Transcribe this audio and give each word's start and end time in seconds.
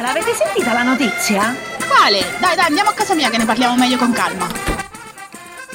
Ma 0.00 0.06
l'avete 0.06 0.32
sentita 0.32 0.72
la 0.72 0.82
notizia? 0.82 1.54
Quale? 1.86 2.24
Dai, 2.38 2.56
dai, 2.56 2.64
andiamo 2.64 2.88
a 2.88 2.94
casa 2.94 3.14
mia 3.14 3.28
che 3.28 3.36
ne 3.36 3.44
parliamo 3.44 3.76
meglio 3.76 3.98
con 3.98 4.12
calma. 4.12 4.48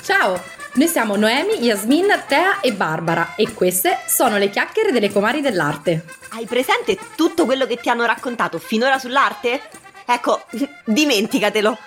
Ciao, 0.01 0.41
noi 0.73 0.87
siamo 0.87 1.15
Noemi, 1.15 1.59
Yasmin, 1.59 2.23
Tea 2.27 2.59
e 2.59 2.73
Barbara 2.73 3.35
e 3.35 3.53
queste 3.53 3.99
sono 4.07 4.37
le 4.37 4.49
chiacchiere 4.49 4.91
delle 4.91 5.11
comari 5.11 5.41
dell'arte. 5.41 6.05
Hai 6.29 6.45
presente 6.47 6.97
tutto 7.15 7.45
quello 7.45 7.67
che 7.67 7.77
ti 7.77 7.87
hanno 7.89 8.03
raccontato 8.05 8.57
finora 8.57 8.97
sull'arte? 8.97 9.61
Ecco, 10.05 10.43
dimenticatelo. 10.85 11.77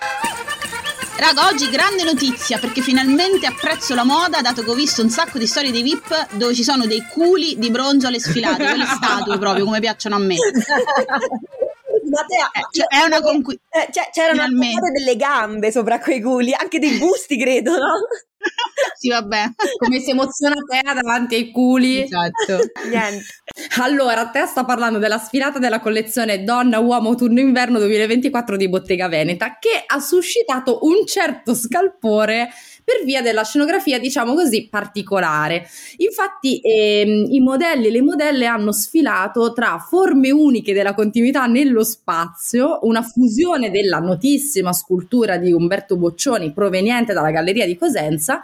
Raga, 1.17 1.47
oggi 1.47 1.69
grande 1.69 2.03
notizia 2.03 2.57
perché 2.57 2.79
finalmente 2.79 3.47
apprezzo 3.47 3.93
la 3.95 4.05
moda 4.05 4.39
dato 4.39 4.63
che 4.63 4.69
ho 4.69 4.75
visto 4.75 5.01
un 5.01 5.09
sacco 5.09 5.37
di 5.37 5.45
storie 5.45 5.71
dei 5.71 5.81
VIP 5.81 6.35
dove 6.35 6.55
ci 6.55 6.63
sono 6.63 6.85
dei 6.85 7.05
culi 7.11 7.57
di 7.57 7.69
bronzo 7.69 8.07
alle 8.07 8.21
sfilate, 8.21 8.63
quelle 8.63 8.85
statue 8.85 9.37
proprio 9.37 9.65
come 9.65 9.81
piacciono 9.81 10.15
a 10.15 10.19
me. 10.19 10.37
Ma 12.09 12.23
te, 12.25 12.35
Eh, 12.59 12.61
cioè, 12.71 12.87
è 12.87 13.05
una 13.05 13.21
conquista. 13.21 13.61
eh, 13.83 13.87
cioè, 13.91 14.09
c'erano 14.11 14.47
delle 14.91 15.15
gambe 15.15 15.71
sopra 15.71 15.99
quei 15.99 16.21
culi, 16.21 16.53
anche 16.53 16.79
dei 16.79 16.97
busti, 16.97 17.37
credo, 17.37 17.71
no? 17.77 17.93
Sì, 18.97 19.09
vabbè. 19.09 19.43
Come 19.77 19.99
si 19.99 20.11
emoziona 20.11 20.55
Tea 20.67 20.93
davanti 20.93 21.35
ai 21.35 21.51
culi. 21.51 22.03
Esatto. 22.03 22.59
Niente. 22.89 23.25
Allora, 23.81 24.29
Tea 24.29 24.45
sta 24.45 24.63
parlando 24.63 24.97
della 24.97 25.17
sfilata 25.17 25.59
della 25.59 25.81
collezione 25.81 26.43
Donna 26.45 26.79
Uomo 26.79 27.15
Turno 27.15 27.41
Inverno 27.41 27.79
2024 27.79 28.55
di 28.55 28.69
Bottega 28.69 29.09
Veneta 29.09 29.57
che 29.59 29.83
ha 29.85 29.99
suscitato 29.99 30.79
un 30.83 31.05
certo 31.05 31.53
scalpore 31.53 32.49
per 32.89 33.05
via 33.05 33.21
della 33.21 33.43
scenografia, 33.43 33.99
diciamo 33.99 34.33
così, 34.33 34.67
particolare. 34.67 35.67
Infatti 35.97 36.59
ehm, 36.59 37.27
i 37.29 37.39
modelli 37.39 37.85
e 37.85 37.91
le 37.91 38.01
modelle 38.01 38.47
hanno 38.47 38.71
sfilato 38.71 39.53
tra 39.53 39.77
forme 39.77 40.31
uniche 40.31 40.73
della 40.73 40.95
continuità 40.95 41.45
nello 41.45 41.83
spazio, 41.83 42.79
una 42.81 43.03
fusione 43.03 43.69
della 43.69 43.99
notissima 43.99 44.73
scultura 44.73 45.37
di 45.37 45.51
Umberto 45.51 45.97
Boccioni 45.97 46.51
proveniente 46.51 47.13
dalla 47.13 47.29
Galleria 47.29 47.67
di 47.67 47.77
Cosenza 47.77 48.41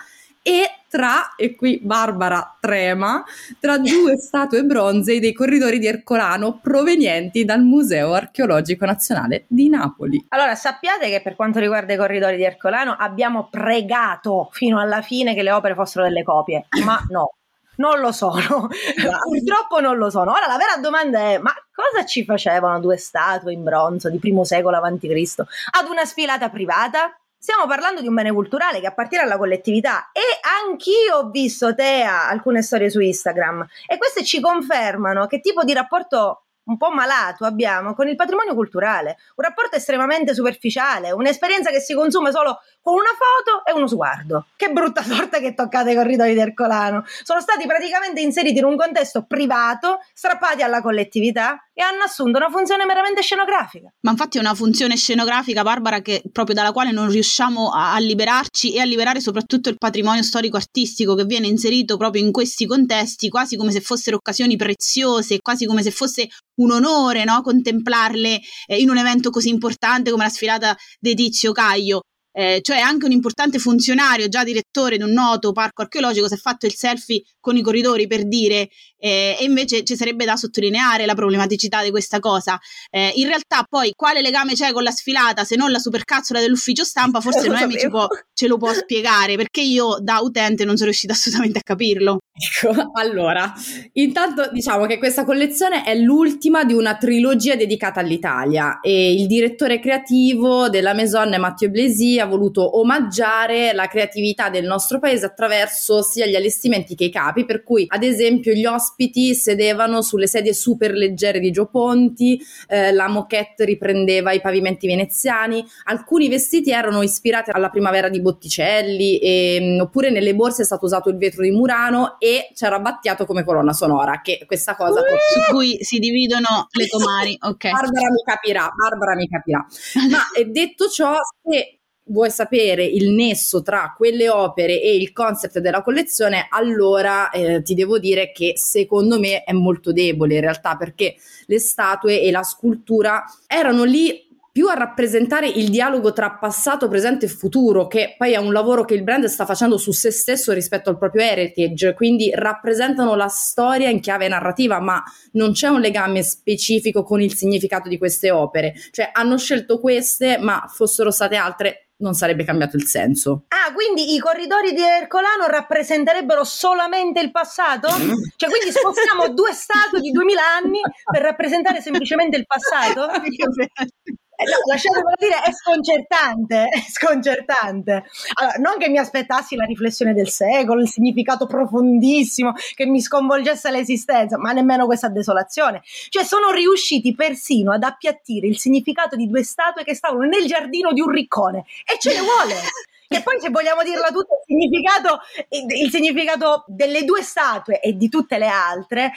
e 0.47 0.69
tra, 0.87 1.33
e 1.35 1.55
qui 1.55 1.79
Barbara 1.81 2.55
trema, 2.59 3.23
tra 3.59 3.79
due 3.79 4.15
statue 4.21 4.61
bronzee 4.61 5.19
dei 5.19 5.33
corridori 5.33 5.79
di 5.79 5.87
Ercolano 5.87 6.59
provenienti 6.61 7.43
dal 7.43 7.63
Museo 7.63 8.13
Archeologico 8.13 8.85
Nazionale 8.85 9.45
di 9.47 9.69
Napoli. 9.69 10.23
Allora, 10.29 10.53
sappiate 10.53 11.09
che 11.09 11.23
per 11.23 11.35
quanto 11.35 11.57
riguarda 11.57 11.93
i 11.93 11.97
corridori 11.97 12.35
di 12.35 12.43
Ercolano 12.43 12.95
abbiamo 12.95 13.47
pregato 13.49 14.49
fino 14.51 14.79
alla 14.79 15.01
fine 15.01 15.33
che 15.33 15.41
le 15.41 15.51
opere 15.51 15.73
fossero 15.73 16.05
delle 16.05 16.23
copie, 16.23 16.67
ma 16.85 17.03
no. 17.09 17.31
Non 17.77 17.99
lo 17.99 18.13
sono, 18.13 18.69
purtroppo 19.27 19.81
non 19.81 19.97
lo 19.97 20.09
sono. 20.09 20.31
Ora 20.31 20.47
la 20.47 20.55
vera 20.55 20.77
domanda 20.79 21.19
è: 21.19 21.39
ma 21.39 21.51
cosa 21.73 22.05
ci 22.05 22.23
facevano 22.23 22.79
due 22.79 22.95
statue 22.95 23.51
in 23.51 23.63
bronzo 23.63 24.09
di 24.09 24.17
primo 24.17 24.45
secolo 24.45 24.79
Cristo 24.97 25.45
ad 25.77 25.89
una 25.89 26.05
sfilata 26.05 26.49
privata? 26.49 27.13
Stiamo 27.45 27.67
parlando 27.67 28.01
di 28.01 28.07
un 28.07 28.15
bene 28.15 28.31
culturale 28.31 28.79
che 28.79 28.87
appartiene 28.87 29.23
alla 29.23 29.37
collettività 29.37 30.09
e 30.11 30.19
anch'io 30.65 31.17
ho 31.17 31.29
visto 31.29 31.75
Tea 31.75 32.27
alcune 32.27 32.63
storie 32.63 32.89
su 32.89 32.99
Instagram 32.99 33.63
e 33.85 33.99
queste 33.99 34.23
ci 34.23 34.39
confermano 34.39 35.27
che 35.27 35.41
tipo 35.41 35.63
di 35.63 35.71
rapporto 35.71 36.45
un 36.63 36.77
po' 36.77 36.89
malato 36.89 37.45
abbiamo 37.45 37.93
con 37.93 38.07
il 38.07 38.15
patrimonio 38.15 38.55
culturale, 38.55 39.17
un 39.35 39.43
rapporto 39.43 39.75
estremamente 39.75 40.33
superficiale, 40.33 41.11
un'esperienza 41.11 41.69
che 41.69 41.81
si 41.81 41.93
consuma 41.93 42.31
solo 42.31 42.61
con 42.81 42.95
una 42.95 43.11
foto 43.11 43.63
e 43.63 43.73
uno 43.73 43.85
sguardo. 43.85 44.47
Che 44.55 44.71
brutta 44.71 45.03
sorte 45.05 45.39
che 45.39 45.53
toccate 45.53 45.91
i 45.91 45.95
corridoi 45.95 46.33
di 46.33 46.39
Ercolano. 46.39 47.03
Sono 47.21 47.41
stati 47.41 47.67
praticamente 47.67 48.21
inseriti 48.21 48.57
in 48.57 48.65
un 48.65 48.75
contesto 48.75 49.23
privato, 49.25 49.99
strappati 50.13 50.63
alla 50.63 50.81
collettività 50.81 51.63
e 51.77 51.83
hanno 51.83 52.03
assunto 52.03 52.37
una 52.37 52.49
funzione 52.49 52.85
meramente 52.85 53.21
scenografica. 53.21 53.93
Ma 54.01 54.11
infatti 54.11 54.37
è 54.37 54.39
una 54.39 54.55
funzione 54.55 54.95
scenografica, 54.95 55.61
Barbara, 55.61 56.01
che 56.01 56.23
proprio 56.31 56.55
dalla 56.55 56.71
quale 56.71 56.91
non 56.91 57.09
riusciamo 57.09 57.69
a, 57.69 57.93
a 57.93 57.99
liberarci 57.99 58.73
e 58.73 58.79
a 58.79 58.85
liberare 58.85 59.19
soprattutto 59.19 59.67
il 59.67 59.75
patrimonio 59.77 60.23
storico-artistico 60.23 61.15
che 61.15 61.25
viene 61.25 61.47
inserito 61.47 61.97
proprio 61.97 62.23
in 62.23 62.31
questi 62.31 62.65
contesti, 62.65 63.27
quasi 63.27 63.57
come 63.57 63.73
se 63.73 63.81
fossero 63.81 64.15
occasioni 64.15 64.55
preziose, 64.55 65.39
quasi 65.41 65.65
come 65.65 65.83
se 65.83 65.91
fosse 65.91 66.29
un 66.61 66.71
onore 66.71 67.25
no? 67.25 67.41
contemplarle 67.41 68.39
eh, 68.67 68.77
in 68.79 68.89
un 68.89 68.97
evento 68.97 69.29
così 69.29 69.49
importante 69.49 70.11
come 70.11 70.23
la 70.23 70.29
sfilata 70.29 70.77
di 70.97 71.13
Tizio 71.13 71.51
Caio. 71.51 71.99
Eh, 72.37 72.59
cioè 72.61 72.79
anche 72.79 73.05
un 73.05 73.13
importante 73.13 73.59
funzionario, 73.59 74.27
già 74.27 74.43
direttore 74.43 74.97
di 74.97 75.03
un 75.03 75.11
noto 75.11 75.53
parco 75.53 75.83
archeologico, 75.83 76.27
si 76.27 76.33
è 76.33 76.37
fatto 76.37 76.65
il 76.65 76.75
selfie 76.75 77.23
con 77.39 77.55
i 77.55 77.61
corridori 77.61 78.07
per 78.07 78.27
dire, 78.27 78.67
eh, 78.97 79.37
e 79.39 79.43
invece 79.45 79.85
ci 79.85 79.95
sarebbe 79.95 80.25
da 80.25 80.35
sottolineare 80.35 81.05
la 81.05 81.13
problematicità 81.13 81.81
di 81.81 81.91
questa 81.91 82.19
cosa. 82.19 82.59
Eh, 82.89 83.13
in 83.15 83.27
realtà 83.27 83.63
poi 83.69 83.93
quale 83.95 84.21
legame 84.21 84.53
c'è 84.53 84.73
con 84.73 84.83
la 84.83 84.91
sfilata 84.91 85.45
se 85.45 85.55
non 85.55 85.71
la 85.71 85.79
supercazzola 85.79 86.41
dell'ufficio 86.41 86.83
stampa, 86.83 87.21
forse 87.21 87.47
Noemi 87.47 87.77
ci 87.77 87.87
può, 87.87 88.05
ce 88.33 88.47
lo 88.47 88.57
può 88.57 88.73
spiegare, 88.73 89.37
perché 89.37 89.61
io 89.61 89.97
da 90.01 90.19
utente 90.19 90.65
non 90.65 90.75
sono 90.75 90.89
riuscita 90.89 91.13
assolutamente 91.13 91.59
a 91.59 91.63
capirlo. 91.63 92.17
Ecco, 92.37 92.91
allora, 92.95 93.53
intanto 93.93 94.49
diciamo 94.51 94.85
che 94.87 94.97
questa 94.97 95.23
collezione 95.23 95.83
è 95.85 95.95
l'ultima 95.95 96.65
di 96.65 96.73
una 96.73 96.97
trilogia 96.97 97.55
dedicata 97.55 98.01
all'Italia 98.01 98.81
e 98.81 99.13
il 99.13 99.25
direttore 99.25 99.79
creativo 99.79 100.67
della 100.67 100.93
Maison 100.93 101.33
Matteo 101.39 101.69
Blesi 101.69 102.19
ha 102.25 102.27
voluto 102.27 102.79
omaggiare 102.79 103.73
la 103.73 103.87
creatività 103.87 104.49
del 104.49 104.65
nostro 104.65 104.99
paese 104.99 105.25
attraverso 105.25 106.01
sia 106.01 106.25
gli 106.25 106.35
allestimenti 106.35 106.95
che 106.95 107.05
i 107.05 107.11
capi, 107.11 107.45
per 107.45 107.63
cui 107.63 107.85
ad 107.87 108.03
esempio 108.03 108.53
gli 108.53 108.65
ospiti 108.65 109.33
sedevano 109.33 110.01
sulle 110.01 110.27
sedie 110.27 110.53
super 110.53 110.91
leggere 110.91 111.39
di 111.39 111.51
Gio 111.51 111.67
Ponti, 111.67 112.39
eh, 112.67 112.91
la 112.91 113.07
moquette 113.07 113.65
riprendeva 113.65 114.31
i 114.31 114.41
pavimenti 114.41 114.87
veneziani, 114.87 115.63
alcuni 115.85 116.27
vestiti 116.27 116.71
erano 116.71 117.01
ispirati 117.01 117.51
alla 117.51 117.69
primavera 117.69 118.09
di 118.09 118.21
Botticelli, 118.21 119.17
e, 119.19 119.77
oppure 119.79 120.09
nelle 120.09 120.35
borse 120.35 120.63
è 120.63 120.65
stato 120.65 120.85
usato 120.85 121.09
il 121.09 121.17
vetro 121.17 121.43
di 121.43 121.51
Murano 121.51 122.17
e 122.19 122.49
c'era 122.53 122.79
Battiato 122.79 123.25
come 123.25 123.43
colonna 123.43 123.73
sonora, 123.73 124.21
che 124.21 124.43
questa 124.45 124.75
cosa... 124.75 125.01
Su 125.01 125.53
cui 125.53 125.77
si 125.81 125.99
dividono 125.99 126.67
le 126.71 126.87
comari, 126.87 127.37
ok. 127.39 127.69
Barbara 127.71 128.09
mi 128.09 128.23
capirà, 128.23 128.69
Barbara 128.75 129.15
mi 129.15 129.27
capirà. 129.27 129.65
Ma 130.09 130.19
eh, 130.35 130.45
detto 130.45 130.87
ciò, 130.89 131.15
se 131.43 131.79
vuoi 132.05 132.29
sapere 132.29 132.85
il 132.85 133.11
nesso 133.11 133.61
tra 133.61 133.93
quelle 133.95 134.29
opere 134.29 134.81
e 134.81 134.95
il 134.95 135.11
concept 135.11 135.59
della 135.59 135.81
collezione, 135.81 136.47
allora 136.49 137.29
eh, 137.29 137.61
ti 137.61 137.73
devo 137.73 137.99
dire 137.99 138.31
che 138.31 138.53
secondo 138.55 139.19
me 139.19 139.43
è 139.43 139.53
molto 139.53 139.91
debole 139.91 140.35
in 140.35 140.41
realtà 140.41 140.75
perché 140.75 141.15
le 141.45 141.59
statue 141.59 142.21
e 142.21 142.31
la 142.31 142.43
scultura 142.43 143.23
erano 143.47 143.83
lì 143.83 144.23
più 144.55 144.69
a 144.69 144.73
rappresentare 144.73 145.49
il 145.49 145.67
dialogo 145.67 146.13
tra 146.13 146.31
passato, 146.31 146.87
presente 146.87 147.25
e 147.25 147.27
futuro, 147.27 147.87
che 147.87 148.15
poi 148.17 148.31
è 148.31 148.37
un 148.37 148.53
lavoro 148.53 148.85
che 148.85 148.93
il 148.93 149.03
brand 149.03 149.25
sta 149.25 149.45
facendo 149.45 149.77
su 149.77 149.91
se 149.91 150.11
stesso 150.11 150.53
rispetto 150.53 150.89
al 150.89 150.97
proprio 150.97 151.23
heritage, 151.23 151.93
quindi 151.93 152.31
rappresentano 152.33 153.15
la 153.15 153.27
storia 153.27 153.89
in 153.89 153.99
chiave 153.99 154.29
narrativa, 154.29 154.79
ma 154.79 155.03
non 155.33 155.51
c'è 155.51 155.67
un 155.67 155.81
legame 155.81 156.23
specifico 156.23 157.03
con 157.03 157.19
il 157.19 157.35
significato 157.35 157.89
di 157.89 157.97
queste 157.97 158.31
opere. 158.31 158.75
Cioè 158.91 159.09
hanno 159.11 159.37
scelto 159.37 159.77
queste, 159.77 160.37
ma 160.37 160.63
fossero 160.73 161.11
state 161.11 161.35
altre 161.35 161.84
non 161.97 162.13
sarebbe 162.13 162.43
cambiato 162.43 162.75
il 162.75 162.85
senso. 162.85 163.45
Ah, 163.49 163.73
quindi 163.73 164.13
i 164.13 164.19
corridori 164.19 164.73
di 164.73 164.81
Ercolano 164.81 165.47
rappresenterebbero 165.47 166.43
solamente 166.43 167.19
il 167.19 167.31
passato? 167.31 167.87
Cioè, 167.89 168.49
quindi 168.49 168.71
spostiamo 168.71 169.29
due 169.33 169.53
statue 169.53 170.01
di 170.01 170.11
2000 170.11 170.41
anni 170.41 170.79
per 171.09 171.21
rappresentare 171.21 171.81
semplicemente 171.81 172.37
il 172.37 172.45
passato? 172.45 173.07
Eh, 174.37 174.43
no, 174.43 174.57
lasciatemelo 174.69 175.15
dire, 175.17 175.41
è 175.41 175.51
sconcertante, 175.53 176.65
è 176.65 176.83
sconcertante. 176.89 178.03
Allora, 178.33 178.55
non 178.57 178.77
che 178.77 178.89
mi 178.89 178.97
aspettassi 178.97 179.55
la 179.55 179.63
riflessione 179.63 180.13
del 180.13 180.29
secolo, 180.29 180.81
il 180.81 180.89
significato 180.89 181.45
profondissimo 181.45 182.53
che 182.75 182.85
mi 182.85 183.01
sconvolgesse 183.01 183.71
l'esistenza, 183.71 184.37
ma 184.37 184.51
nemmeno 184.51 184.85
questa 184.85 185.07
desolazione. 185.07 185.81
Cioè, 186.09 186.23
sono 186.23 186.51
riusciti 186.51 187.15
persino 187.15 187.71
ad 187.71 187.83
appiattire 187.83 188.47
il 188.47 188.57
significato 188.57 189.15
di 189.15 189.27
due 189.27 189.43
statue 189.43 189.83
che 189.83 189.95
stavano 189.95 190.27
nel 190.27 190.45
giardino 190.45 190.91
di 190.91 190.99
un 190.99 191.09
riccone. 191.09 191.65
E 191.85 191.97
ce 191.99 192.13
ne 192.13 192.19
vuole! 192.19 192.55
E 193.07 193.21
poi, 193.21 193.39
se 193.39 193.51
vogliamo 193.51 193.83
dirla 193.83 194.07
tutta, 194.07 194.33
il 194.33 194.43
significato, 194.47 195.19
il 195.49 195.91
significato 195.91 196.63
delle 196.67 197.05
due 197.05 197.21
statue 197.21 197.79
e 197.79 197.95
di 197.95 198.09
tutte 198.09 198.39
le 198.39 198.47
altre 198.47 199.11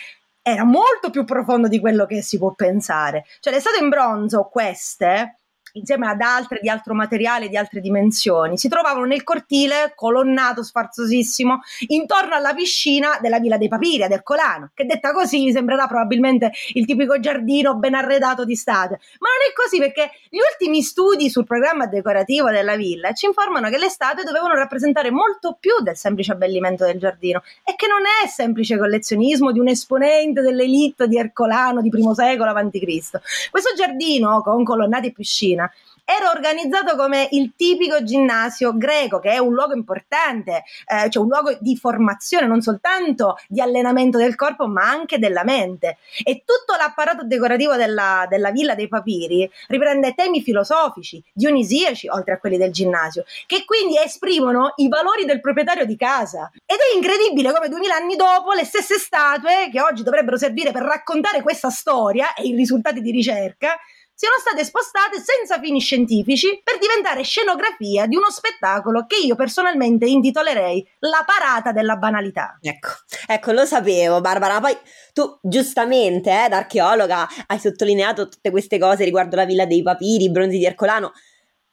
era 0.53 0.65
molto 0.65 1.11
più 1.11 1.25
profondo 1.25 1.69
di 1.69 1.81
quello 1.81 2.07
che 2.07 2.23
si 2.23 2.39
può 2.39 2.55
pensare. 2.55 3.25
Cioè 3.41 3.53
le 3.53 3.61
statue 3.61 3.83
in 3.83 3.89
bronzo, 3.89 4.49
queste, 4.51 5.38
insieme 5.79 6.09
ad 6.09 6.21
altre 6.21 6.59
di 6.61 6.69
altro 6.69 6.95
materiale, 6.95 7.49
di 7.49 7.57
altre 7.57 7.81
dimensioni, 7.81 8.59
si 8.59 8.69
trovavano 8.69 9.05
nel 9.07 9.25
cortile 9.25 9.93
colonnato 9.95 10.63
sfarzosissimo 10.63 11.61
intorno 11.89 12.35
alla 12.35 12.55
piscina 12.55 13.19
della 13.21 13.39
Villa 13.39 13.57
dei 13.57 13.69
Papiri 13.69 14.03
ad 14.03 14.13
Ercolano, 14.13 14.71
che 14.75 14.85
detta 14.85 15.13
così 15.13 15.45
mi 15.45 15.53
sembrerà 15.53 15.87
probabilmente 15.87 16.53
il 16.75 16.87
tipico 16.87 17.19
giardino 17.21 17.77
ben 17.77 17.95
arredato 17.95 18.45
di 18.45 18.55
statue, 18.55 18.99
ma 19.21 19.29
non 19.29 19.49
è 19.49 19.53
così 19.55 19.79
perché 19.79 20.11
gli 20.29 20.39
ultimi 20.39 20.83
studi 20.83 21.31
sul 21.31 21.45
programma 21.45 21.87
decorativo 21.87 22.51
della 22.51 22.77
villa 22.77 23.13
ci 23.13 23.27
informano 23.27 23.69
che 23.69 23.79
le 23.79 23.89
statue 23.89 24.25
dovevano 24.25 24.55
rappresentare 24.55 25.11
molto 25.11 25.57
più 25.59 25.81
del 25.83 25.97
semplice 25.97 26.33
abbellimento 26.33 26.85
del 26.85 26.99
giardino 26.99 27.43
e 27.65 27.75
che 27.77 27.87
non 27.87 28.03
è 28.03 28.27
semplice 28.29 28.79
collezionismo 28.79 29.53
di 29.53 29.59
un 29.59 29.69
esponente 29.69 30.41
dell'elite 30.41 31.09
di 31.09 31.19
Ercolano 31.19 31.81
di 31.81 31.89
primo 31.89 32.15
secolo 32.15 32.51
a.C. 32.51 33.51
Questo 33.51 33.75
giardino 33.77 34.43
con 34.43 34.65
colonnati 34.65 35.09
e 35.09 35.13
piscina 35.13 35.68
era 36.11 36.31
organizzato 36.31 36.97
come 36.97 37.29
il 37.33 37.53
tipico 37.55 38.03
ginnasio 38.03 38.75
greco, 38.75 39.19
che 39.19 39.33
è 39.33 39.37
un 39.37 39.53
luogo 39.53 39.75
importante, 39.75 40.65
eh, 40.87 41.11
cioè 41.11 41.23
un 41.23 41.29
luogo 41.29 41.55
di 41.61 41.77
formazione, 41.77 42.47
non 42.47 42.63
soltanto 42.63 43.37
di 43.47 43.61
allenamento 43.61 44.17
del 44.17 44.35
corpo, 44.35 44.67
ma 44.67 44.89
anche 44.89 45.19
della 45.19 45.45
mente. 45.45 45.99
E 46.25 46.45
tutto 46.47 46.79
l'apparato 46.79 47.25
decorativo 47.25 47.77
della, 47.77 48.27
della 48.27 48.51
Villa 48.51 48.75
dei 48.75 48.89
Papiri 48.89 49.51
riprende 49.67 50.15
temi 50.15 50.41
filosofici, 50.41 51.23
dionisiaci, 51.31 52.09
oltre 52.09 52.33
a 52.33 52.39
quelli 52.39 52.57
del 52.57 52.73
ginnasio, 52.73 53.25
che 53.45 53.67
quindi 53.67 53.99
esprimono 53.99 54.73
i 54.77 54.89
valori 54.89 55.27
del 55.27 55.43
proprietario 55.43 55.85
di 55.85 55.97
casa. 55.99 56.51
Ed 56.65 56.79
è 56.79 56.97
incredibile 56.97 57.53
come 57.53 57.69
duemila 57.69 57.97
anni 57.97 58.17
dopo 58.17 58.55
le 58.55 58.65
stesse 58.65 58.97
statue, 58.97 59.69
che 59.71 59.83
oggi 59.83 60.03
dovrebbero 60.03 60.39
servire 60.39 60.73
per 60.73 60.85
raccontare 60.85 61.43
questa 61.43 61.69
storia 61.69 62.33
e 62.33 62.45
i 62.45 62.55
risultati 62.55 63.03
di 63.03 63.11
ricerca, 63.11 63.79
siano 64.19 64.35
state 64.41 64.65
spostate 64.65 65.23
senza 65.23 65.61
fini 65.61 65.79
scientifici 65.79 66.61
per 66.65 66.79
diventare 66.79 67.23
scenografia 67.23 68.09
di 68.09 68.17
uno 68.17 68.31
spettacolo 68.31 69.07
che 69.07 69.15
io 69.25 69.37
personalmente 69.37 70.07
intitolerei 70.07 70.85
La 70.99 71.25
parata 71.25 71.71
della 71.71 71.95
banalità. 71.95 72.59
Ecco, 72.61 72.89
ecco, 73.29 73.53
lo 73.53 73.65
sapevo, 73.65 74.21
Barbara. 74.21 74.59
Poi 74.59 74.77
tu, 75.13 75.39
giustamente, 75.41 76.31
eh, 76.31 76.49
da 76.49 76.57
archeologa, 76.57 77.29
hai 77.47 77.61
sottolineato 77.61 78.29
tutte 78.29 78.51
queste 78.51 78.77
cose 78.77 79.05
riguardo 79.05 79.37
la 79.37 79.45
Villa 79.45 79.67
dei 79.67 79.85
Papiri, 79.85 80.25
i 80.25 80.31
bronzi 80.33 80.59
di 80.59 80.65
Ercolano. 80.65 81.13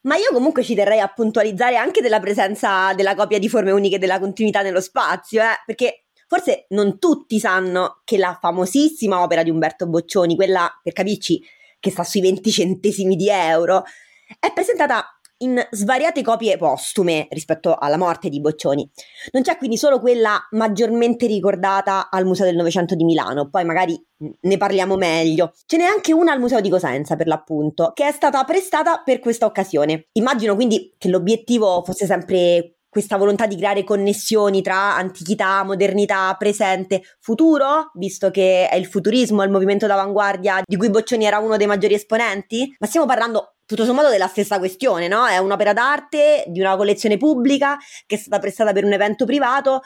Ma 0.02 0.16
io 0.16 0.30
comunque 0.32 0.62
ci 0.62 0.76
terrei 0.76 1.00
a 1.00 1.08
puntualizzare 1.08 1.78
anche 1.78 2.00
della 2.02 2.20
presenza 2.20 2.94
della 2.94 3.16
copia 3.16 3.40
di 3.40 3.50
forme 3.50 3.72
uniche 3.72 3.98
della 3.98 4.20
continuità 4.20 4.62
nello 4.62 4.82
spazio, 4.82 5.42
eh, 5.42 5.64
perché 5.66 6.06
forse 6.28 6.68
non 6.70 7.00
tutti 7.00 7.40
sanno 7.40 8.02
che 8.04 8.20
la 8.20 8.38
famosissima 8.40 9.24
opera 9.24 9.42
di 9.42 9.50
Umberto 9.50 9.88
Boccioni, 9.88 10.36
quella 10.36 10.72
per 10.84 10.94
capirci 10.94 11.42
che 11.86 11.92
sta 11.92 12.04
sui 12.04 12.22
20 12.22 12.50
centesimi 12.50 13.16
di 13.16 13.30
euro, 13.30 13.84
è 14.40 14.52
presentata 14.52 15.06
in 15.40 15.62
svariate 15.70 16.24
copie 16.24 16.58
postume 16.58 17.28
rispetto 17.30 17.76
alla 17.76 17.98
morte 17.98 18.30
di 18.30 18.42
Boccioni. 18.42 18.90
Non 19.34 19.44
c'è 19.44 19.58
quindi 19.58 19.78
solo 19.78 20.00
quella 20.00 20.48
maggiormente 20.52 21.28
ricordata 21.28 22.10
al 22.10 22.26
Museo 22.26 22.46
del 22.46 22.56
Novecento 22.56 22.96
di 22.96 23.04
Milano, 23.04 23.50
poi 23.52 23.66
magari 23.66 24.04
ne 24.18 24.58
parliamo 24.58 24.96
meglio. 24.96 25.54
Ce 25.68 25.78
n'è 25.78 25.84
anche 25.84 26.12
una 26.12 26.32
al 26.32 26.40
Museo 26.40 26.60
di 26.60 26.70
Cosenza, 26.70 27.16
per 27.16 27.28
l'appunto, 27.28 27.92
che 27.94 28.08
è 28.08 28.12
stata 28.12 28.44
prestata 28.46 29.04
per 29.06 29.20
questa 29.20 29.46
occasione. 29.46 30.08
Immagino 30.14 30.56
quindi 30.56 30.96
che 30.98 31.10
l'obiettivo 31.10 31.84
fosse 31.86 32.08
sempre 32.08 32.78
questa 32.96 33.18
volontà 33.18 33.46
di 33.46 33.58
creare 33.58 33.84
connessioni 33.84 34.62
tra 34.62 34.96
antichità, 34.96 35.66
modernità, 35.66 36.34
presente, 36.40 37.02
futuro, 37.20 37.92
visto 37.96 38.32
che 38.32 38.70
è 38.70 38.76
il 38.78 38.86
futurismo, 38.86 39.44
il 39.44 39.50
movimento 39.50 39.86
d'avanguardia 39.86 40.62
di 40.66 40.78
cui 40.78 40.90
Boccioni 40.90 41.26
era 41.26 41.40
uno 41.40 41.58
dei 41.58 41.68
maggiori 41.68 41.96
esponenti, 41.96 42.74
ma 42.80 42.88
stiamo 42.88 43.06
parlando 43.06 43.56
tutto 43.66 43.84
sommato 43.84 44.08
della 44.08 44.28
stessa 44.28 44.60
questione, 44.60 45.10
no? 45.10 45.26
È 45.26 45.38
un'opera 45.40 45.74
d'arte 45.74 46.46
di 46.48 46.62
una 46.62 46.78
collezione 46.78 47.18
pubblica 47.18 47.78
che 48.06 48.16
è 48.16 48.18
stata 48.18 48.40
prestata 48.40 48.72
per 48.72 48.86
un 48.86 48.94
evento 48.94 49.26
privato 49.26 49.82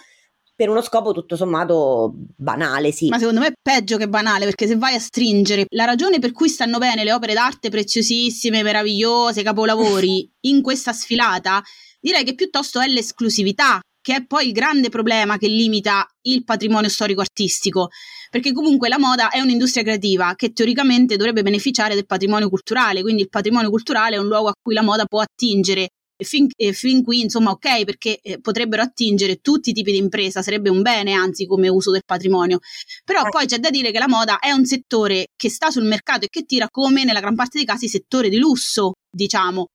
per 0.54 0.70
uno 0.70 0.82
scopo 0.82 1.12
tutto 1.12 1.36
sommato 1.36 2.14
banale, 2.36 2.92
sì. 2.92 3.08
Ma 3.08 3.18
secondo 3.18 3.40
me 3.40 3.48
è 3.48 3.54
peggio 3.60 3.98
che 3.98 4.08
banale, 4.08 4.46
perché 4.46 4.68
se 4.68 4.76
vai 4.76 4.94
a 4.94 5.00
stringere 5.00 5.66
la 5.70 5.86
ragione 5.86 6.20
per 6.20 6.32
cui 6.32 6.50
stanno 6.50 6.78
bene 6.78 7.04
le 7.04 7.14
opere 7.14 7.34
d'arte 7.34 7.70
preziosissime, 7.70 8.62
meravigliose, 8.62 9.42
capolavori 9.42 10.30
in 10.42 10.62
questa 10.62 10.92
sfilata 10.92 11.64
Direi 12.02 12.24
che 12.24 12.34
piuttosto 12.34 12.80
è 12.80 12.88
l'esclusività, 12.88 13.82
che 14.02 14.16
è 14.16 14.26
poi 14.26 14.48
il 14.48 14.54
grande 14.54 14.90
problema 14.90 15.38
che 15.38 15.48
limita 15.48 16.08
il 16.22 16.44
patrimonio 16.44 16.90
storico-artistico, 16.90 17.90
perché 18.30 18.54
comunque 18.54 18.88
la 18.88 18.98
moda 18.98 19.30
è 19.30 19.42
un'industria 19.42 19.84
creativa 19.84 20.34
che 20.36 20.54
teoricamente 20.54 21.18
dovrebbe 21.18 21.42
beneficiare 21.42 21.96
del 21.96 22.06
patrimonio 22.06 22.50
culturale, 22.50 23.02
quindi 23.02 23.24
il 23.24 23.30
patrimonio 23.30 23.70
culturale 23.70 24.16
è 24.16 24.20
un 24.20 24.28
luogo 24.28 24.48
a 24.48 24.54
cui 24.62 24.74
la 24.74 24.82
moda 24.82 25.06
può 25.06 25.20
attingere. 25.20 25.90
E 26.22 26.26
fin, 26.26 26.48
e 26.54 26.74
fin 26.74 27.02
qui, 27.02 27.22
insomma, 27.22 27.52
ok, 27.52 27.86
perché 27.86 28.20
eh, 28.22 28.42
potrebbero 28.42 28.82
attingere 28.82 29.38
tutti 29.38 29.70
i 29.70 29.74
tipi 29.74 29.94
di 29.94 30.00
impresa, 30.00 30.42
sarebbe 30.42 30.70
un 30.70 30.82
bene, 30.82 31.14
anzi, 31.14 31.46
come 31.46 31.70
uso 31.70 31.92
del 31.92 32.02
patrimonio. 32.06 32.60
Però 33.06 33.22
poi 33.30 33.46
c'è 33.46 33.58
da 33.58 33.70
dire 33.70 33.92
che 33.92 34.00
la 34.00 34.10
moda 34.10 34.40
è 34.40 34.52
un 34.52 34.66
settore 34.66 35.28
che 35.38 35.50
sta 35.50 35.72
sul 35.72 35.86
mercato 35.86 36.26
e 36.26 36.28
che 36.30 36.44
tira 36.44 36.68
come 36.70 37.06
nella 37.06 37.22
gran 37.22 37.36
parte 37.36 37.58
dei 37.58 37.66
casi 37.66 37.88
settore 37.88 38.28
di 38.28 38.38
lusso, 38.38 38.96
diciamo, 39.10 39.68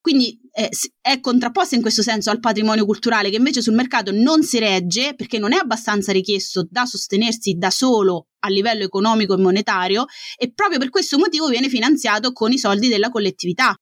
quindi 0.00 0.38
eh, 0.52 0.70
è 1.00 1.20
contrapposta 1.20 1.74
in 1.74 1.82
questo 1.82 2.02
senso 2.02 2.30
al 2.30 2.40
patrimonio 2.40 2.84
culturale 2.84 3.30
che 3.30 3.36
invece 3.36 3.60
sul 3.60 3.74
mercato 3.74 4.10
non 4.12 4.42
si 4.42 4.58
regge 4.58 5.14
perché 5.14 5.38
non 5.38 5.52
è 5.52 5.56
abbastanza 5.56 6.12
richiesto 6.12 6.66
da 6.68 6.86
sostenersi 6.86 7.54
da 7.54 7.70
solo 7.70 8.28
a 8.40 8.48
livello 8.48 8.84
economico 8.84 9.34
e 9.34 9.38
monetario 9.38 10.06
e 10.36 10.52
proprio 10.52 10.78
per 10.78 10.90
questo 10.90 11.18
motivo 11.18 11.48
viene 11.48 11.68
finanziato 11.68 12.32
con 12.32 12.52
i 12.52 12.58
soldi 12.58 12.88
della 12.88 13.10
collettività. 13.10 13.74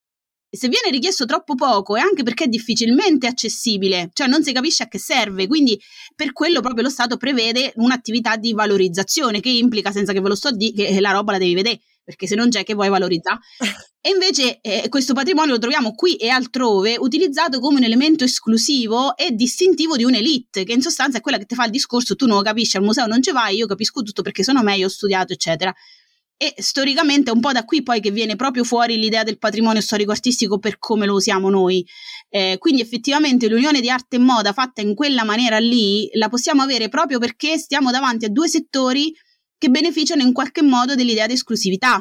Se 0.49 0.69
viene 0.69 0.91
richiesto 0.91 1.27
troppo 1.27 1.55
poco 1.55 1.97
è 1.97 2.01
anche 2.01 2.23
perché 2.23 2.45
è 2.45 2.49
difficilmente 2.49 3.27
accessibile, 3.27 4.11
cioè 4.15 4.27
non 4.27 4.43
si 4.43 4.53
capisce 4.53 4.85
a 4.85 4.89
che 4.89 4.99
serve, 4.99 5.47
quindi 5.47 5.79
per 6.15 6.33
quello 6.33 6.61
proprio 6.61 6.85
lo 6.85 6.89
Stato 6.89 7.19
prevede 7.19 7.73
un'attività 7.77 8.37
di 8.37 8.55
valorizzazione 8.55 9.41
che 9.41 9.51
implica, 9.51 9.93
senza 9.93 10.13
che 10.13 10.21
ve 10.21 10.29
lo 10.29 10.35
sto 10.35 10.49
a 10.49 10.53
dire, 10.53 10.87
che 10.87 11.01
la 11.01 11.11
roba 11.11 11.33
la 11.33 11.39
devi 11.39 11.55
vedere 11.55 11.81
perché 12.07 12.29
se 12.29 12.37
non 12.37 12.49
c'è 12.49 12.63
che 12.63 12.75
vuoi 12.75 12.89
valorizzare. 12.89 13.41
E 14.01 14.11
invece 14.11 14.61
eh, 14.61 14.89
questo 14.89 15.13
patrimonio 15.13 15.55
lo 15.55 15.59
troviamo 15.59 15.93
qui 15.93 16.15
e 16.15 16.29
altrove 16.29 16.97
utilizzato 16.97 17.59
come 17.59 17.79
un 17.79 17.83
elemento 17.83 18.23
esclusivo 18.23 19.17
e 19.17 19.33
distintivo 19.33 19.97
di 19.97 20.05
un'elite, 20.05 20.63
che 20.63 20.73
in 20.73 20.81
sostanza 20.81 21.19
è 21.19 21.21
quella 21.21 21.39
che 21.39 21.47
ti 21.47 21.57
fa 21.57 21.65
il 21.65 21.73
discorso, 21.73 22.15
tu 22.15 22.27
non 22.27 22.37
lo 22.37 22.43
capisci, 22.45 22.77
al 22.77 22.85
museo 22.85 23.07
non 23.07 23.21
ci 23.21 23.33
vai, 23.33 23.57
io 23.57 23.67
capisco 23.67 24.03
tutto 24.03 24.23
perché 24.23 24.45
sono 24.45 24.63
meglio, 24.63 24.87
ho 24.87 24.89
studiato, 24.89 25.33
eccetera. 25.33 25.75
E 26.37 26.55
storicamente 26.59 27.31
è 27.31 27.35
un 27.35 27.41
po' 27.41 27.51
da 27.51 27.65
qui 27.65 27.83
poi 27.83 27.99
che 28.01 28.13
viene 28.13 28.37
proprio 28.37 28.63
fuori 28.63 28.97
l'idea 28.97 29.25
del 29.25 29.39
patrimonio 29.39 29.81
storico-artistico 29.81 30.61
per 30.61 30.79
come 30.79 31.05
lo 31.05 31.15
usiamo 31.15 31.51
noi. 31.51 31.85
Eh, 32.29 32.59
quindi 32.61 32.83
effettivamente 32.83 33.49
l'unione 33.49 33.81
di 33.81 33.91
arte 33.91 34.17
e 34.17 34.19
moda 34.21 34.53
fatta 34.53 34.83
in 34.83 34.95
quella 34.95 35.25
maniera 35.25 35.59
lì 35.59 36.09
la 36.13 36.29
possiamo 36.29 36.63
avere 36.63 36.89
proprio 36.89 37.19
perché 37.19 37.59
stiamo 37.59 37.91
davanti 37.91 38.27
a 38.27 38.29
due 38.29 38.47
settori 38.47 39.13
che 39.59 39.69
beneficiano 39.69 40.23
in 40.23 40.33
qualche 40.33 40.63
modo 40.63 40.95
dell'idea 40.95 41.27
di 41.27 41.35
esclusività 41.35 42.01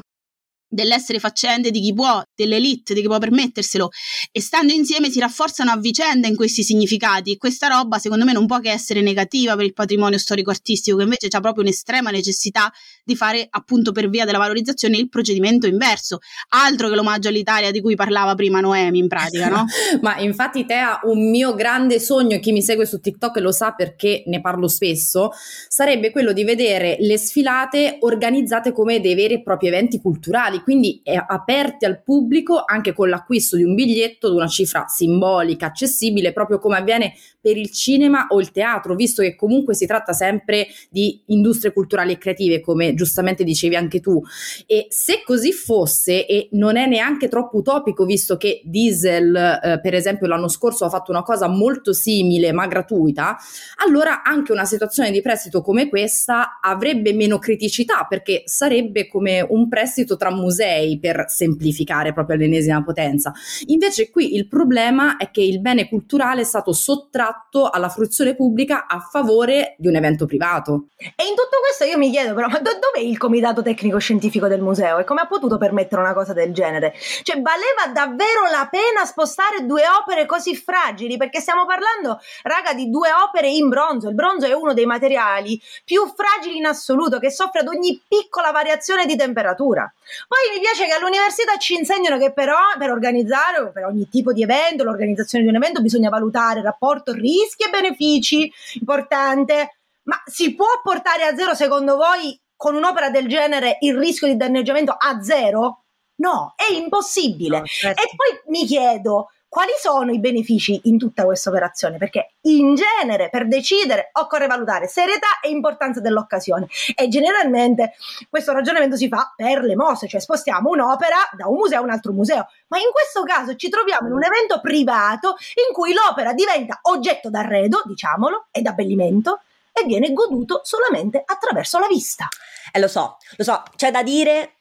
dell'essere 0.68 1.20
faccende 1.20 1.72
di 1.72 1.82
chi 1.82 1.94
può, 1.94 2.22
dell'elite, 2.36 2.94
di 2.94 3.02
chi 3.02 3.08
può 3.08 3.18
permetterselo. 3.18 3.90
E 4.32 4.42
stando 4.42 4.74
insieme 4.74 5.10
si 5.10 5.20
rafforzano 5.20 5.72
a 5.72 5.78
vicenda 5.78 6.28
in 6.28 6.36
questi 6.36 6.64
significati. 6.64 7.32
E 7.32 7.38
questa 7.38 7.68
roba 7.68 7.98
secondo 8.00 8.26
me 8.26 8.34
non 8.34 8.46
può 8.46 8.60
che 8.60 8.72
essere 8.72 9.02
negativa 9.02 9.56
per 9.56 9.66
il 9.66 9.74
patrimonio 9.74 10.18
storico-artistico 10.18 10.98
che 10.98 11.04
invece 11.04 11.28
ha 11.32 11.40
proprio 11.40 11.64
un'estrema 11.64 12.12
necessità 12.12 12.72
di 13.04 13.16
fare 13.16 13.48
appunto 13.50 13.92
per 13.92 14.10
via 14.10 14.26
della 14.26 14.38
valorizzazione 14.38 14.98
il 14.98 15.10
procedimento 15.10 15.68
inverso, 15.68 16.20
altro 16.50 16.90
che 16.90 16.96
l'omaggio 16.96 17.30
all'Italia 17.30 17.72
di 17.72 17.82
cui 17.82 17.96
parlava 17.96 18.36
prima 18.36 18.60
Noemi 18.60 19.00
in 19.00 19.08
pratica, 19.08 19.48
no? 19.48 19.66
Ma 20.02 20.18
infatti 20.20 20.66
Tea, 20.66 21.00
un 21.04 21.30
mio 21.30 21.54
grande 21.54 22.00
sogno, 22.00 22.40
chi 22.40 22.52
mi 22.52 22.62
segue 22.62 22.86
su 22.86 23.00
TikTok 23.00 23.38
lo 23.38 23.52
sa 23.52 23.72
perché 23.72 24.24
ne 24.28 24.42
parlo 24.42 24.68
spesso, 24.68 25.32
sarebbe 25.68 26.12
quello 26.12 26.34
di 26.34 26.44
vedere 26.44 26.98
le 27.00 27.18
sfilate 27.18 27.98
organizzate 28.02 28.72
come 28.72 29.00
dei 29.00 29.16
veri 29.16 29.36
e 29.36 29.44
propri 29.44 29.68
eventi 29.68 30.00
culturali 30.00 30.62
quindi 30.66 31.00
è 31.04 31.14
aperti 31.14 31.86
al 31.86 32.02
pubblico 32.02 32.64
anche 32.66 32.92
con 32.92 33.08
l'acquisto 33.08 33.56
di 33.56 33.64
un 33.64 33.76
biglietto 33.76 34.32
di 34.32 34.36
una 34.36 34.48
cifra 34.48 34.88
simbolica, 34.88 35.68
accessibile, 35.68 36.34
proprio 36.34 36.58
come 36.58 36.78
avviene 36.78 37.14
per 37.46 37.58
il 37.58 37.70
cinema 37.70 38.26
o 38.30 38.40
il 38.40 38.50
teatro, 38.50 38.96
visto 38.96 39.22
che 39.22 39.36
comunque 39.36 39.76
si 39.76 39.86
tratta 39.86 40.14
sempre 40.14 40.66
di 40.90 41.22
industrie 41.28 41.74
culturali 41.74 42.14
e 42.14 42.18
creative, 42.18 42.60
come 42.60 42.96
giustamente 42.96 43.44
dicevi 43.44 43.76
anche 43.76 44.00
tu. 44.00 44.20
E 44.66 44.88
se 44.90 45.22
così 45.24 45.52
fosse, 45.52 46.26
e 46.26 46.50
non 46.54 46.76
è 46.76 46.88
neanche 46.88 47.28
troppo 47.28 47.58
utopico, 47.58 48.04
visto 48.04 48.36
che 48.36 48.62
Diesel, 48.64 49.36
eh, 49.36 49.80
per 49.80 49.94
esempio, 49.94 50.26
l'anno 50.26 50.48
scorso 50.48 50.86
ha 50.86 50.90
fatto 50.90 51.12
una 51.12 51.22
cosa 51.22 51.48
molto 51.48 51.94
simile 51.94 52.52
ma 52.52 52.66
gratuita, 52.66 53.38
allora 53.86 54.24
anche 54.24 54.52
una 54.52 54.66
situazione 54.66 55.12
di 55.12 55.22
prestito 55.22 55.62
come 55.62 55.88
questa 55.88 56.58
avrebbe 56.60 57.14
meno 57.14 57.38
criticità, 57.38 58.08
perché 58.10 58.42
sarebbe 58.46 59.08
come 59.08 59.46
un 59.48 59.70
prestito 59.70 60.18
tra 60.18 60.32
musei, 60.32 60.98
per 60.98 61.26
semplificare 61.28 62.12
proprio 62.12 62.38
all'ennesima 62.38 62.84
potenza. 62.84 63.32
Invece 63.68 64.10
qui 64.10 64.34
il 64.34 64.48
problema 64.48 65.18
è 65.18 65.30
che 65.30 65.44
il 65.44 65.62
bene 65.62 65.88
culturale 65.88 66.42
è 66.42 66.44
stato 66.44 66.74
sottratto 66.74 67.34
alla 67.72 67.90
fruizione 67.90 68.36
pubblica 68.36 68.86
a 68.88 69.00
favore 69.00 69.76
di 69.78 69.88
un 69.88 69.96
evento 69.96 70.26
privato. 70.26 70.88
E 70.98 71.24
in 71.24 71.36
tutto 71.36 71.58
questo 71.62 71.86
io 71.86 71.98
mi 71.98 72.12
chiedo 72.12 72.34
però, 72.34 72.48
ma 72.48 72.60
do- 72.60 72.78
dov'è 72.80 73.06
il 73.06 73.18
comitato 73.18 73.62
tecnico 73.62 73.98
scientifico 73.98 74.48
del 74.48 74.62
museo 74.62 74.98
e 74.98 75.04
come 75.04 75.22
ha 75.22 75.28
potuto 75.28 75.58
permettere 75.58 76.02
una 76.02 76.14
cosa 76.14 76.34
del 76.34 76.54
genere? 76.54 76.94
Cioè, 77.24 77.42
valeva 77.42 77.92
davvero 77.94 78.44
la 78.52 78.68
pena 78.70 79.06
spostare 79.06 79.66
due 79.66 79.84
opere 79.88 80.26
così 80.26 80.56
fragili? 80.56 81.18
Perché 81.18 81.40
stiamo 81.40 81.66
parlando, 81.66 82.20
raga, 82.44 82.74
di 82.74 82.90
due 82.90 83.10
opere 83.12 83.50
in 83.50 83.70
bronzo. 83.70 84.10
Il 84.10 84.16
bronzo 84.16 84.46
è 84.46 84.54
uno 84.54 84.74
dei 84.74 84.86
materiali 84.86 85.62
più 85.84 86.12
fragili 86.14 86.58
in 86.58 86.66
assoluto, 86.66 87.20
che 87.20 87.32
soffre 87.32 87.62
ad 87.62 87.68
ogni 87.68 88.02
piccola 88.08 88.52
variazione 88.52 89.06
di 89.06 89.16
temperatura. 89.16 89.92
Poi 90.28 90.56
mi 90.56 90.62
piace 90.62 90.86
che 90.86 90.94
all'università 90.94 91.58
ci 91.58 91.76
insegnano 91.76 92.18
che 92.18 92.32
però 92.32 92.58
per 92.78 92.92
organizzare, 92.92 93.72
per 93.72 93.86
ogni 93.86 94.08
tipo 94.10 94.34
di 94.34 94.44
evento, 94.44 94.84
l'organizzazione 94.84 95.44
di 95.44 95.50
un 95.50 95.56
evento, 95.56 95.82
bisogna 95.82 96.10
valutare 96.10 96.60
il 96.60 96.66
rapporto 96.66 97.12
rischi 97.26 97.64
e 97.66 97.70
benefici, 97.70 98.52
importante, 98.80 99.80
ma 100.04 100.22
si 100.26 100.56
può 100.56 100.68
portare 100.84 101.24
a 101.24 101.36
zero 101.36 101.56
secondo 101.56 101.96
voi 101.96 102.40
con 102.56 102.76
un'opera 102.76 103.10
del 103.10 103.28
genere 103.28 103.78
il 103.82 103.98
rischio 103.98 104.28
di 104.28 104.38
danneggiamento 104.38 104.96
a 104.98 105.22
zero? 105.22 105.84
No, 106.18 106.54
è 106.56 106.72
impossibile. 106.74 107.60
No, 107.60 107.66
certo. 107.66 108.02
E 108.02 108.10
poi 108.16 108.52
mi 108.52 108.66
chiedo, 108.66 109.30
quali 109.56 109.72
sono 109.80 110.12
i 110.12 110.20
benefici 110.20 110.82
in 110.84 110.98
tutta 110.98 111.24
questa 111.24 111.50
operazione? 111.50 111.98
Perché 111.98 112.34
in 112.42 112.76
genere 112.76 113.30
per 113.30 113.48
decidere 113.48 114.10
occorre 114.12 114.48
valutare 114.48 114.90
serietà 114.90 115.40
e 115.42 115.48
importanza 115.48 116.02
dell'occasione 116.02 116.68
e 116.94 117.08
generalmente 117.08 117.94
questo 118.30 118.52
ragionamento 118.52 118.98
si 118.98 119.08
fa 119.08 119.32
per 119.34 119.64
le 119.64 119.78
mosse, 119.78 120.10
cioè 120.10 120.20
spostiamo 120.20 120.72
un'opera 120.72 121.30
da 121.38 121.48
un 121.48 121.56
museo 121.56 121.80
a 121.80 121.84
un 121.84 121.90
altro 121.90 122.12
museo, 122.12 122.50
ma 122.68 122.80
in 122.80 122.92
questo 122.92 123.24
caso 123.24 123.56
ci 123.56 123.70
troviamo 123.70 124.08
in 124.08 124.14
un 124.16 124.26
evento 124.26 124.60
privato 124.60 125.38
in 125.66 125.74
cui 125.74 125.94
l'opera 125.94 126.34
diventa 126.34 126.80
oggetto 126.82 127.30
d'arredo, 127.30 127.82
diciamolo, 127.86 128.48
e 128.52 128.62
d'abbellimento 128.62 129.40
e 129.72 129.86
viene 129.86 130.12
goduto 130.12 130.60
solamente 130.66 131.24
attraverso 131.26 131.80
la 131.80 131.88
vista. 131.88 132.28
Eh 132.74 132.80
lo 132.82 132.90
so, 132.90 133.16
lo 133.38 133.44
so, 133.46 133.64
c'è 133.78 133.90
da 133.90 134.04
dire 134.04 134.55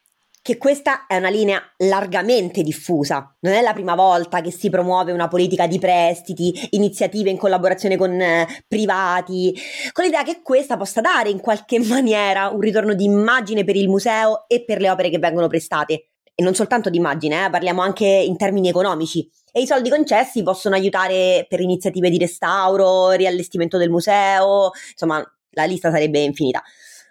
che 0.45 0.59
questa 0.59 1.07
è 1.07 1.17
una 1.17 1.31
linea 1.31 1.59
largamente 1.79 2.61
diffusa. 2.61 3.35
Non 3.41 3.55
è 3.55 3.63
la 3.63 3.73
prima 3.73 3.95
volta 3.95 4.43
che 4.43 4.51
si 4.51 4.69
promuove 4.69 5.11
una 5.11 5.27
politica 5.27 5.67
di 5.67 5.79
prestiti, 5.79 6.69
iniziative 6.73 7.31
in 7.31 7.39
collaborazione 7.39 7.97
con 7.97 8.21
eh, 8.21 8.47
privati, 8.69 9.59
con 9.93 10.05
l'idea 10.05 10.23
che 10.23 10.43
questa 10.43 10.77
possa 10.77 11.01
dare 11.01 11.31
in 11.31 11.41
qualche 11.41 11.79
maniera 11.89 12.51
un 12.51 12.61
ritorno 12.61 12.93
di 12.93 13.05
immagine 13.05 13.65
per 13.65 13.75
il 13.75 13.89
museo 13.89 14.45
e 14.47 14.63
per 14.67 14.83
le 14.83 14.91
opere 14.91 15.09
che 15.09 15.19
vengono 15.19 15.47
prestate. 15.47 16.09
E 16.35 16.43
non 16.43 16.55
soltanto 16.55 16.91
di 16.91 16.99
immagine, 16.99 17.47
eh, 17.47 17.49
parliamo 17.49 17.81
anche 17.81 18.05
in 18.05 18.37
termini 18.37 18.69
economici. 18.69 19.27
E 19.51 19.63
i 19.63 19.67
soldi 19.67 19.89
concessi 19.89 20.43
possono 20.43 20.75
aiutare 20.75 21.47
per 21.49 21.61
iniziative 21.61 22.11
di 22.11 22.19
restauro, 22.19 23.13
riallestimento 23.13 23.79
del 23.79 23.89
museo, 23.89 24.73
insomma, 24.91 25.25
la 25.53 25.65
lista 25.65 25.91
sarebbe 25.91 26.19
infinita. 26.19 26.63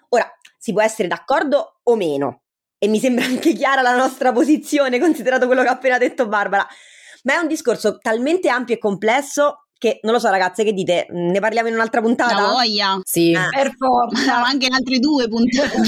Ora, 0.09 0.31
si 0.55 0.71
può 0.71 0.83
essere 0.83 1.07
d'accordo 1.07 1.79
o 1.81 1.95
meno, 1.95 2.42
e 2.83 2.87
mi 2.89 2.99
sembra 2.99 3.23
anche 3.23 3.53
chiara 3.53 3.81
la 3.81 3.95
nostra 3.95 4.33
posizione, 4.33 4.99
considerato 4.99 5.45
quello 5.45 5.61
che 5.61 5.69
ha 5.69 5.71
appena 5.71 5.97
detto 5.97 6.27
Barbara. 6.27 6.67
Ma 7.23 7.35
è 7.35 7.37
un 7.37 7.47
discorso 7.47 7.97
talmente 7.97 8.49
ampio 8.49 8.75
e 8.75 8.77
complesso 8.77 9.62
che 9.83 9.99
non 10.03 10.13
lo 10.13 10.19
so 10.19 10.29
ragazze 10.29 10.63
che 10.63 10.71
dite? 10.71 11.07
Ne 11.09 11.41
parliamo 11.41 11.67
in 11.67 11.73
un'altra 11.73 11.99
puntata? 11.99 12.39
La 12.39 12.47
voglia. 12.47 13.01
Sì. 13.03 13.33
Ah. 13.33 13.49
per 13.49 13.73
forza. 13.75 14.39
Ma 14.39 14.45
anche 14.45 14.67
in 14.67 14.73
altre 14.73 14.97
due 14.99 15.27
puntate. 15.27 15.75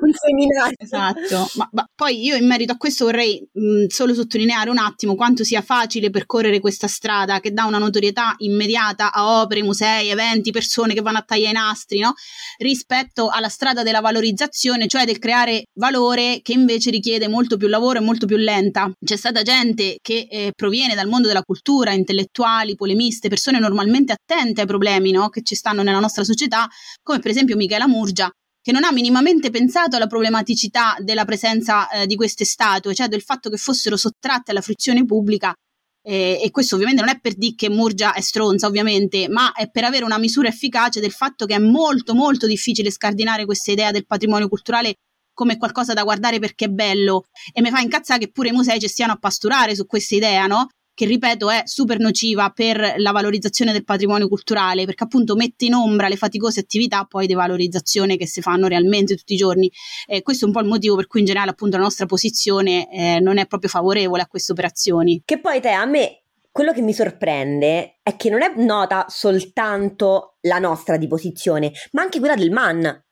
Un 0.00 0.12
seminario. 0.12 0.76
Esatto. 0.76 1.48
Ma, 1.54 1.68
ma, 1.70 1.88
poi 1.94 2.24
io 2.24 2.34
in 2.34 2.48
merito 2.48 2.72
a 2.72 2.76
questo 2.76 3.04
vorrei 3.04 3.40
mh, 3.52 3.86
solo 3.86 4.14
sottolineare 4.14 4.68
un 4.68 4.78
attimo 4.78 5.14
quanto 5.14 5.44
sia 5.44 5.62
facile 5.62 6.10
percorrere 6.10 6.58
questa 6.58 6.88
strada 6.88 7.38
che 7.38 7.52
dà 7.52 7.66
una 7.66 7.78
notorietà 7.78 8.34
immediata 8.38 9.12
a 9.12 9.40
opere, 9.42 9.62
musei, 9.62 10.08
eventi, 10.08 10.50
persone 10.50 10.92
che 10.92 11.02
vanno 11.02 11.18
a 11.18 11.22
tagliare 11.22 11.50
i 11.50 11.60
nastri 11.60 12.00
no? 12.00 12.14
rispetto 12.58 13.28
alla 13.28 13.48
strada 13.48 13.84
della 13.84 14.00
valorizzazione 14.00 14.88
cioè 14.88 15.04
del 15.04 15.20
creare 15.20 15.66
valore 15.74 16.40
che 16.42 16.52
invece 16.52 16.90
richiede 16.90 17.28
molto 17.28 17.56
più 17.56 17.68
lavoro 17.68 18.00
e 18.00 18.02
molto 18.02 18.26
più 18.26 18.36
lenta. 18.36 18.90
C'è 19.02 19.16
stata 19.16 19.42
gente 19.42 19.98
che 20.02 20.26
eh, 20.28 20.52
proviene 20.54 20.96
dal 20.96 21.06
mondo 21.06 21.28
della 21.28 21.42
cultura 21.42 21.92
intellettuale 21.92 22.38
intellettuali, 22.40 22.74
polemiste, 22.74 23.28
persone 23.28 23.58
normalmente 23.58 24.12
attente 24.12 24.62
ai 24.62 24.66
problemi 24.66 25.10
no? 25.10 25.28
che 25.28 25.42
ci 25.42 25.54
stanno 25.54 25.82
nella 25.82 26.00
nostra 26.00 26.24
società, 26.24 26.68
come 27.02 27.18
per 27.18 27.30
esempio 27.30 27.56
Michela 27.56 27.86
Murgia, 27.86 28.30
che 28.62 28.72
non 28.72 28.84
ha 28.84 28.92
minimamente 28.92 29.50
pensato 29.50 29.96
alla 29.96 30.06
problematicità 30.06 30.96
della 31.00 31.24
presenza 31.24 31.88
eh, 31.88 32.06
di 32.06 32.16
queste 32.16 32.44
statue, 32.44 32.94
cioè 32.94 33.08
del 33.08 33.22
fatto 33.22 33.50
che 33.50 33.56
fossero 33.56 33.96
sottratte 33.96 34.50
alla 34.50 34.60
fruizione 34.60 35.04
pubblica. 35.04 35.54
Eh, 36.02 36.40
e 36.42 36.50
questo 36.50 36.76
ovviamente 36.76 37.02
non 37.02 37.10
è 37.10 37.20
per 37.20 37.34
dire 37.34 37.54
che 37.54 37.68
Murgia 37.68 38.14
è 38.14 38.22
stronza, 38.22 38.66
ovviamente, 38.66 39.28
ma 39.28 39.52
è 39.52 39.70
per 39.70 39.84
avere 39.84 40.04
una 40.04 40.18
misura 40.18 40.48
efficace 40.48 40.98
del 40.98 41.12
fatto 41.12 41.44
che 41.44 41.54
è 41.54 41.58
molto, 41.58 42.14
molto 42.14 42.46
difficile 42.46 42.90
scardinare 42.90 43.44
questa 43.44 43.70
idea 43.70 43.90
del 43.90 44.06
patrimonio 44.06 44.48
culturale 44.48 44.94
come 45.34 45.56
qualcosa 45.56 45.92
da 45.92 46.02
guardare 46.02 46.38
perché 46.38 46.66
è 46.66 46.68
bello. 46.68 47.24
E 47.52 47.60
mi 47.60 47.70
fa 47.70 47.80
incazzare 47.80 48.20
che 48.20 48.30
pure 48.30 48.48
i 48.48 48.52
musei 48.52 48.80
ci 48.80 48.88
stiano 48.88 49.12
a 49.12 49.16
pasturare 49.16 49.74
su 49.74 49.86
questa 49.86 50.14
idea, 50.14 50.46
no? 50.46 50.68
Che 51.00 51.06
ripeto 51.06 51.48
è 51.48 51.62
super 51.64 51.98
nociva 51.98 52.50
per 52.50 52.96
la 52.98 53.10
valorizzazione 53.10 53.72
del 53.72 53.84
patrimonio 53.84 54.28
culturale, 54.28 54.84
perché 54.84 55.04
appunto 55.04 55.34
mette 55.34 55.64
in 55.64 55.72
ombra 55.72 56.08
le 56.08 56.16
faticose 56.16 56.60
attività 56.60 57.06
poi 57.06 57.26
di 57.26 57.32
valorizzazione 57.32 58.18
che 58.18 58.26
si 58.26 58.42
fanno 58.42 58.66
realmente 58.66 59.16
tutti 59.16 59.32
i 59.32 59.38
giorni. 59.38 59.72
Eh, 60.06 60.20
questo 60.20 60.44
è 60.44 60.48
un 60.48 60.52
po' 60.52 60.60
il 60.60 60.66
motivo 60.66 60.96
per 60.96 61.06
cui 61.06 61.20
in 61.20 61.26
generale 61.26 61.52
appunto 61.52 61.78
la 61.78 61.84
nostra 61.84 62.04
posizione 62.04 62.86
eh, 62.92 63.18
non 63.18 63.38
è 63.38 63.46
proprio 63.46 63.70
favorevole 63.70 64.20
a 64.20 64.26
queste 64.26 64.52
operazioni. 64.52 65.22
Che 65.24 65.40
poi 65.40 65.62
te 65.62 65.70
a 65.70 65.86
me 65.86 66.24
quello 66.50 66.74
che 66.74 66.82
mi 66.82 66.92
sorprende 66.92 68.00
è 68.02 68.16
che 68.16 68.28
non 68.28 68.42
è 68.42 68.52
nota 68.56 69.06
soltanto 69.08 70.36
la 70.42 70.58
nostra 70.58 70.98
di 70.98 71.06
posizione, 71.06 71.72
ma 71.92 72.02
anche 72.02 72.18
quella 72.18 72.34
del 72.34 72.50
MAN. 72.50 73.04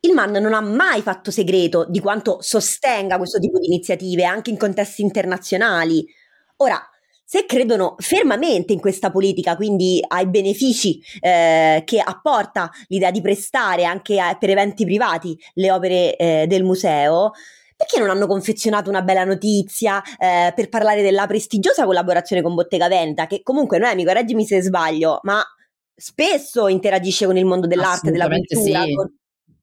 Il 0.00 0.14
MAN 0.14 0.30
non 0.30 0.54
ha 0.54 0.62
mai 0.62 1.02
fatto 1.02 1.30
segreto 1.30 1.84
di 1.86 2.00
quanto 2.00 2.38
sostenga 2.40 3.18
questo 3.18 3.38
tipo 3.38 3.58
di 3.58 3.66
iniziative 3.66 4.24
anche 4.24 4.48
in 4.48 4.56
contesti 4.56 5.02
internazionali. 5.02 6.02
Ora, 6.56 6.82
se 7.30 7.46
credono 7.46 7.94
fermamente 7.98 8.72
in 8.72 8.80
questa 8.80 9.08
politica, 9.12 9.54
quindi 9.54 10.02
ai 10.04 10.26
benefici 10.26 11.00
eh, 11.20 11.80
che 11.86 12.00
apporta 12.00 12.68
l'idea 12.88 13.12
di 13.12 13.20
prestare 13.20 13.84
anche 13.84 14.18
a, 14.18 14.34
per 14.34 14.50
eventi 14.50 14.84
privati 14.84 15.38
le 15.54 15.70
opere 15.70 16.16
eh, 16.16 16.46
del 16.48 16.64
museo, 16.64 17.30
perché 17.76 18.00
non 18.00 18.10
hanno 18.10 18.26
confezionato 18.26 18.90
una 18.90 19.02
bella 19.02 19.22
notizia 19.22 20.02
eh, 20.18 20.52
per 20.56 20.68
parlare 20.68 21.02
della 21.02 21.28
prestigiosa 21.28 21.84
collaborazione 21.84 22.42
con 22.42 22.56
Bottega 22.56 22.88
Veneta, 22.88 23.28
che 23.28 23.44
comunque 23.44 23.78
Noemi, 23.78 24.04
correggimi 24.04 24.44
se 24.44 24.60
sbaglio, 24.60 25.20
ma 25.22 25.40
spesso 25.94 26.66
interagisce 26.66 27.26
con 27.26 27.36
il 27.36 27.44
mondo 27.44 27.68
dell'arte, 27.68 28.10
della 28.10 28.26
cultura, 28.26 28.82
sì. 28.82 28.92
con 28.92 29.08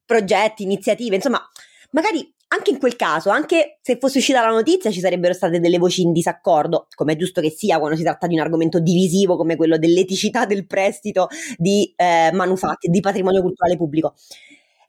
progetti, 0.05 0.63
iniziative, 0.63 1.15
insomma, 1.15 1.45
magari 1.91 2.33
anche 2.49 2.71
in 2.71 2.79
quel 2.79 2.95
caso, 2.95 3.29
anche 3.29 3.79
se 3.81 3.97
fosse 3.99 4.19
uscita 4.19 4.41
la 4.41 4.51
notizia, 4.51 4.91
ci 4.91 4.99
sarebbero 4.99 5.33
state 5.33 5.59
delle 5.59 5.77
voci 5.77 6.01
in 6.01 6.13
disaccordo, 6.13 6.87
come 6.95 7.13
è 7.13 7.15
giusto 7.17 7.41
che 7.41 7.49
sia 7.49 7.77
quando 7.79 7.97
si 7.97 8.03
tratta 8.03 8.27
di 8.27 8.35
un 8.35 8.41
argomento 8.41 8.79
divisivo 8.79 9.35
come 9.35 9.55
quello 9.55 9.77
dell'eticità 9.77 10.45
del 10.45 10.65
prestito 10.65 11.27
di 11.57 11.93
eh, 11.95 12.31
manufatti, 12.33 12.89
di 12.89 13.01
patrimonio 13.01 13.41
culturale 13.41 13.75
pubblico. 13.75 14.13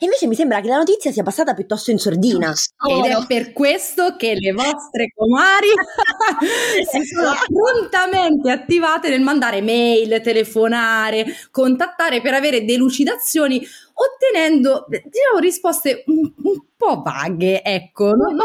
E 0.01 0.05
invece 0.05 0.29
mi 0.29 0.37
sembra 0.37 0.61
che 0.61 0.69
la 0.69 0.77
notizia 0.77 1.11
sia 1.11 1.25
passata 1.25 1.55
piuttosto 1.55 1.91
in 1.91 1.99
sordina. 1.99 2.53
Ed 2.89 3.05
è 3.05 3.27
per 3.27 3.53
questo 3.53 4.15
che 4.17 4.37
le 4.37 4.53
vostre 4.53 5.11
comari 5.13 5.67
si 6.89 7.05
sono 7.05 7.33
prontamente 7.49 8.49
attivate 8.49 9.09
nel 9.09 9.23
mandare 9.23 9.61
mail, 9.61 10.21
telefonare, 10.21 11.27
contattare 11.51 12.21
per 12.21 12.35
avere 12.35 12.65
delucidazioni 12.65 13.67
ottenendo 13.99 14.87
diciamo, 14.89 15.39
risposte 15.41 16.05
un, 16.07 16.33
un, 16.43 16.67
po' 16.77 17.03
vaghe, 17.03 17.63
ecco, 17.65 18.15
non, 18.15 18.35
no. 18.37 18.45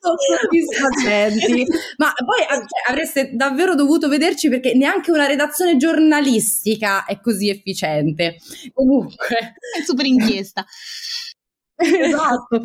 soddisfacenti. 0.00 1.64
Ma 1.98 2.12
poi 2.24 2.40
cioè, 2.48 2.90
avreste 2.90 3.30
davvero 3.34 3.76
dovuto 3.76 4.08
vederci 4.08 4.48
perché 4.48 4.74
neanche 4.74 5.12
una 5.12 5.26
redazione 5.26 5.76
giornalistica 5.76 7.04
è 7.04 7.20
così 7.20 7.48
efficiente. 7.48 8.38
Comunque, 8.74 9.54
è 9.78 9.82
super 9.84 10.06
inchiesta. 10.06 10.64
esatto. 11.76 12.62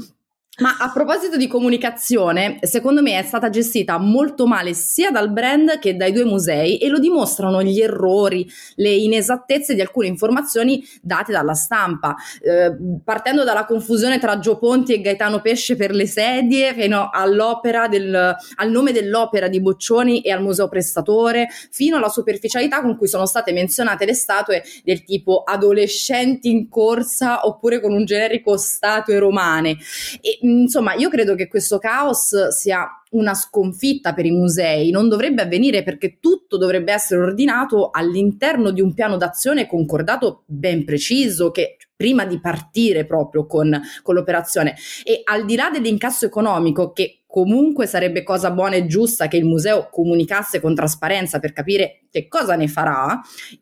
Ma 0.59 0.77
a 0.77 0.91
proposito 0.91 1.35
di 1.35 1.47
comunicazione, 1.47 2.59
secondo 2.61 3.01
me 3.01 3.17
è 3.17 3.23
stata 3.23 3.49
gestita 3.49 3.97
molto 3.97 4.45
male 4.45 4.75
sia 4.75 5.09
dal 5.09 5.31
brand 5.31 5.79
che 5.79 5.95
dai 5.95 6.11
due 6.11 6.25
musei 6.25 6.77
e 6.77 6.89
lo 6.89 6.99
dimostrano 6.99 7.63
gli 7.63 7.81
errori, 7.81 8.47
le 8.75 8.91
inesattezze 8.91 9.73
di 9.73 9.81
alcune 9.81 10.05
informazioni 10.05 10.87
date 11.01 11.31
dalla 11.31 11.55
stampa, 11.55 12.15
eh, 12.39 12.71
partendo 13.03 13.43
dalla 13.43 13.65
confusione 13.65 14.19
tra 14.19 14.37
Gio 14.37 14.59
Ponti 14.59 14.93
e 14.93 15.01
Gaetano 15.01 15.41
Pesce 15.41 15.75
per 15.75 15.89
le 15.89 16.05
sedie, 16.05 16.75
fino 16.75 17.09
all'opera 17.11 17.87
del, 17.87 18.13
al 18.13 18.69
nome 18.69 18.91
dell'opera 18.91 19.47
di 19.47 19.59
Boccioni 19.59 20.21
e 20.21 20.29
al 20.29 20.43
museo 20.43 20.69
prestatore, 20.69 21.47
fino 21.71 21.97
alla 21.97 22.09
superficialità 22.09 22.79
con 22.81 22.95
cui 22.95 23.07
sono 23.07 23.25
state 23.25 23.53
menzionate 23.53 24.05
le 24.05 24.13
statue 24.13 24.61
del 24.83 25.03
tipo 25.03 25.41
adolescenti 25.41 26.51
in 26.51 26.69
corsa 26.69 27.47
oppure 27.47 27.81
con 27.81 27.91
un 27.91 28.05
generico 28.05 28.55
statue 28.55 29.17
romane. 29.17 29.77
E, 30.21 30.37
insomma, 30.43 30.93
io 30.93 31.09
credo 31.09 31.35
che 31.35 31.47
questo 31.47 31.79
caos 31.79 32.49
sia 32.49 32.87
una 33.11 33.33
sconfitta 33.33 34.13
per 34.13 34.25
i 34.25 34.31
musei, 34.31 34.89
non 34.89 35.07
dovrebbe 35.07 35.43
avvenire 35.43 35.83
perché 35.83 36.17
tutto 36.19 36.57
dovrebbe 36.57 36.91
essere 36.91 37.21
ordinato 37.21 37.89
all'interno 37.91 38.71
di 38.71 38.81
un 38.81 38.93
piano 38.93 39.17
d'azione 39.17 39.67
concordato 39.67 40.43
ben 40.45 40.83
preciso 40.83 41.51
che 41.51 41.77
prima 41.95 42.25
di 42.25 42.39
partire 42.39 43.05
proprio 43.05 43.45
con, 43.45 43.79
con 44.01 44.15
l'operazione. 44.15 44.75
E 45.03 45.21
al 45.23 45.45
di 45.45 45.55
là 45.55 45.69
dell'incasso 45.69 46.25
economico 46.25 46.91
che 46.91 47.22
comunque 47.33 47.87
sarebbe 47.87 48.21
cosa 48.21 48.51
buona 48.51 48.75
e 48.75 48.85
giusta 48.85 49.27
che 49.27 49.37
il 49.37 49.45
museo 49.45 49.89
comunicasse 49.89 50.61
con 50.61 50.75
trasparenza 50.75 51.39
per 51.39 51.51
capire 51.51 52.03
che 52.11 52.27
cosa 52.27 52.55
ne 52.55 52.67
farà, 52.67 53.19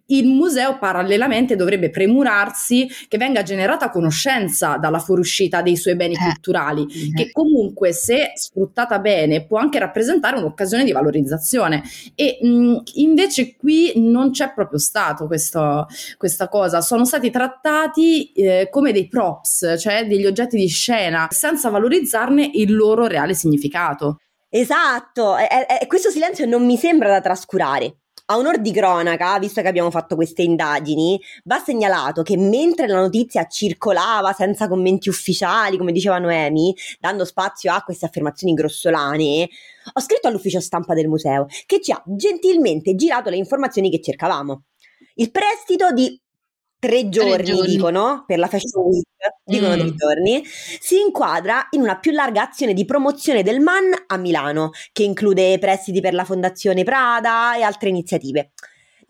il 0.07 0.27
museo 0.27 0.77
parallelamente 0.77 1.55
dovrebbe 1.55 1.89
premurarsi 1.89 2.85
che 3.07 3.17
venga 3.17 3.43
generata 3.43 3.89
conoscenza 3.89 4.75
dalla 4.75 4.99
fuoriuscita 4.99 5.61
dei 5.61 5.77
suoi 5.77 5.95
beni 5.95 6.15
eh. 6.15 6.17
culturali, 6.17 6.81
eh. 6.81 7.13
che 7.13 7.31
comunque 7.31 7.93
se 7.93 8.33
sfruttata 8.35 8.99
bene 8.99 9.45
può 9.45 9.57
anche 9.57 9.79
rappresentare 9.79 10.35
un'occasione 10.35 10.83
di 10.83 10.91
valorizzazione 10.91 11.81
e 12.13 12.39
mh, 12.41 12.81
invece 12.95 13.55
qui 13.55 13.93
non 13.95 14.31
c'è 14.31 14.51
proprio 14.53 14.79
stato 14.79 15.27
questo, 15.27 15.87
questa 16.17 16.49
cosa, 16.49 16.81
sono 16.81 17.05
stati 17.05 17.29
trattati 17.29 18.33
eh, 18.33 18.67
come 18.69 18.91
dei 18.91 19.07
props, 19.07 19.75
cioè 19.79 20.05
degli 20.05 20.25
oggetti 20.25 20.57
di 20.57 20.67
scena, 20.67 21.29
senza 21.29 21.69
valorizzarne 21.69 22.49
il 22.53 22.75
loro 22.75 23.07
reale 23.07 23.33
significato. 23.33 23.59
Esatto, 24.49 25.37
e, 25.37 25.47
e, 25.81 25.87
questo 25.87 26.09
silenzio 26.09 26.45
non 26.45 26.65
mi 26.65 26.77
sembra 26.77 27.09
da 27.09 27.21
trascurare. 27.21 28.01
A 28.25 28.37
onor 28.37 28.59
di 28.59 28.71
cronaca, 28.71 29.37
visto 29.39 29.61
che 29.61 29.67
abbiamo 29.67 29.91
fatto 29.91 30.15
queste 30.15 30.41
indagini, 30.41 31.19
va 31.43 31.59
segnalato 31.59 32.21
che 32.21 32.37
mentre 32.37 32.87
la 32.87 32.99
notizia 32.99 33.45
circolava 33.47 34.31
senza 34.31 34.69
commenti 34.69 35.09
ufficiali, 35.09 35.77
come 35.77 35.91
diceva 35.91 36.17
Noemi, 36.17 36.73
dando 36.99 37.25
spazio 37.25 37.73
a 37.73 37.81
queste 37.81 38.05
affermazioni 38.05 38.53
grossolane, 38.53 39.49
ho 39.93 39.99
scritto 39.99 40.27
all'ufficio 40.27 40.61
stampa 40.61 40.93
del 40.93 41.07
museo 41.07 41.47
che 41.65 41.81
ci 41.81 41.91
ha 41.91 42.01
gentilmente 42.05 42.95
girato 42.95 43.29
le 43.29 43.37
informazioni 43.37 43.89
che 43.89 44.01
cercavamo. 44.01 44.63
Il 45.15 45.31
prestito 45.31 45.91
di 45.91 46.17
tre 46.81 47.09
giorni, 47.09 47.33
tre 47.33 47.43
giorni, 47.43 47.67
dicono, 47.67 48.23
per 48.25 48.39
la 48.39 48.47
Fashion 48.47 48.83
Week, 48.83 49.05
dicono 49.45 49.75
mm. 49.75 49.79
tre 49.79 49.95
giorni, 49.95 50.43
si 50.45 50.99
inquadra 50.99 51.67
in 51.71 51.81
una 51.81 51.99
più 51.99 52.11
larga 52.11 52.41
azione 52.41 52.73
di 52.73 52.85
promozione 52.85 53.43
del 53.43 53.59
MAN 53.59 53.93
a 54.07 54.17
Milano, 54.17 54.71
che 54.91 55.03
include 55.03 55.59
prestiti 55.59 56.01
per 56.01 56.15
la 56.15 56.25
Fondazione 56.25 56.83
Prada 56.83 57.55
e 57.55 57.61
altre 57.61 57.89
iniziative. 57.89 58.53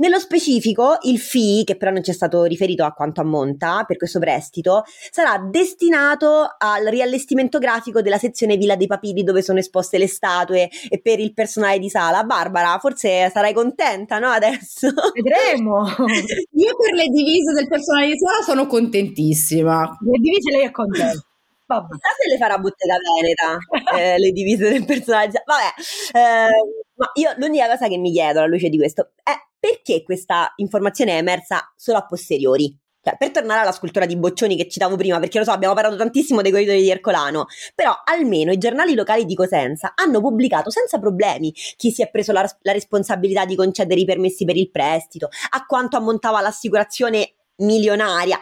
Nello 0.01 0.17
specifico, 0.17 0.97
il 1.03 1.19
fee, 1.19 1.63
che 1.63 1.77
però 1.77 1.91
non 1.91 2.03
ci 2.03 2.09
è 2.09 2.13
stato 2.15 2.45
riferito 2.45 2.83
a 2.83 2.91
quanto 2.91 3.21
ammonta 3.21 3.83
per 3.85 3.97
questo 3.97 4.17
prestito, 4.17 4.81
sarà 5.11 5.37
destinato 5.37 6.55
al 6.57 6.85
riallestimento 6.85 7.59
grafico 7.59 8.01
della 8.01 8.17
sezione 8.17 8.57
Villa 8.57 8.75
dei 8.75 8.87
Papiri 8.87 9.21
dove 9.21 9.43
sono 9.43 9.59
esposte 9.59 9.99
le 9.99 10.07
statue 10.07 10.69
e 10.89 10.99
per 10.99 11.19
il 11.19 11.35
personale 11.35 11.77
di 11.77 11.87
sala. 11.87 12.23
Barbara, 12.23 12.79
forse 12.79 13.29
sarai 13.31 13.53
contenta, 13.53 14.17
no? 14.17 14.29
Adesso 14.29 14.91
vedremo. 15.13 15.85
Io 15.85 16.75
per 16.75 16.93
le 16.95 17.05
divise 17.05 17.53
del 17.53 17.67
personale 17.67 18.07
di 18.07 18.17
sala 18.17 18.41
sono 18.41 18.65
contentissima. 18.65 19.81
Le 19.81 20.17
divise 20.19 20.49
lei 20.49 20.65
è 20.65 20.71
contenta. 20.71 21.30
Vabbè. 21.71 21.95
se 22.21 22.29
le 22.29 22.37
farà 22.37 22.57
Bottega 22.57 22.95
Veneta, 22.97 23.57
eh, 23.97 24.19
le 24.19 24.31
divise 24.31 24.69
del 24.69 24.85
personaggio. 24.85 25.41
Vabbè, 25.45 26.19
eh, 26.19 26.49
ma 26.95 27.11
io 27.13 27.33
l'unica 27.37 27.67
cosa 27.67 27.87
che 27.87 27.97
mi 27.97 28.11
chiedo 28.11 28.39
alla 28.39 28.47
luce 28.47 28.69
di 28.69 28.77
questo 28.77 29.11
è 29.23 29.31
perché 29.59 30.03
questa 30.03 30.53
informazione 30.57 31.13
è 31.13 31.17
emersa 31.17 31.71
solo 31.75 31.97
a 31.99 32.05
posteriori? 32.05 32.77
Cioè, 33.03 33.17
per 33.17 33.31
tornare 33.31 33.61
alla 33.61 33.71
scultura 33.71 34.05
di 34.05 34.15
Boccioni 34.15 34.55
che 34.55 34.69
citavo 34.69 34.95
prima, 34.95 35.19
perché 35.19 35.39
lo 35.39 35.43
so, 35.43 35.49
abbiamo 35.51 35.73
parlato 35.73 35.95
tantissimo 35.95 36.43
dei 36.43 36.51
corridori 36.51 36.81
di 36.81 36.89
Ercolano, 36.91 37.47
però 37.73 37.95
almeno 38.05 38.51
i 38.51 38.59
giornali 38.59 38.93
locali 38.93 39.25
di 39.25 39.33
Cosenza 39.33 39.93
hanno 39.95 40.19
pubblicato 40.21 40.69
senza 40.69 40.99
problemi 40.99 41.51
chi 41.51 41.89
si 41.89 42.03
è 42.03 42.11
preso 42.11 42.31
la, 42.31 42.47
la 42.61 42.71
responsabilità 42.71 43.45
di 43.45 43.55
concedere 43.55 43.99
i 43.99 44.05
permessi 44.05 44.45
per 44.45 44.55
il 44.55 44.69
prestito, 44.69 45.29
a 45.49 45.65
quanto 45.65 45.97
ammontava 45.97 46.41
l'assicurazione 46.41 47.33
milionaria. 47.57 48.37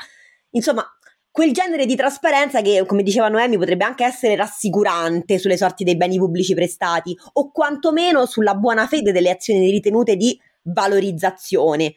Insomma, 0.51 0.83
quel 1.39 1.53
genere 1.53 1.85
di 1.85 1.95
trasparenza 1.95 2.59
che, 2.61 2.83
come 2.85 3.01
diceva 3.01 3.29
Noemi, 3.29 3.57
potrebbe 3.57 3.85
anche 3.85 4.03
essere 4.03 4.35
rassicurante 4.35 5.37
sulle 5.37 5.55
sorti 5.55 5.85
dei 5.85 5.95
beni 5.95 6.17
pubblici 6.17 6.53
prestati 6.53 7.17
o 7.31 7.49
quantomeno 7.49 8.25
sulla 8.25 8.55
buona 8.55 8.87
fede 8.87 9.13
delle 9.13 9.29
azioni 9.29 9.71
ritenute 9.71 10.17
di 10.17 10.37
valorizzazione, 10.63 11.93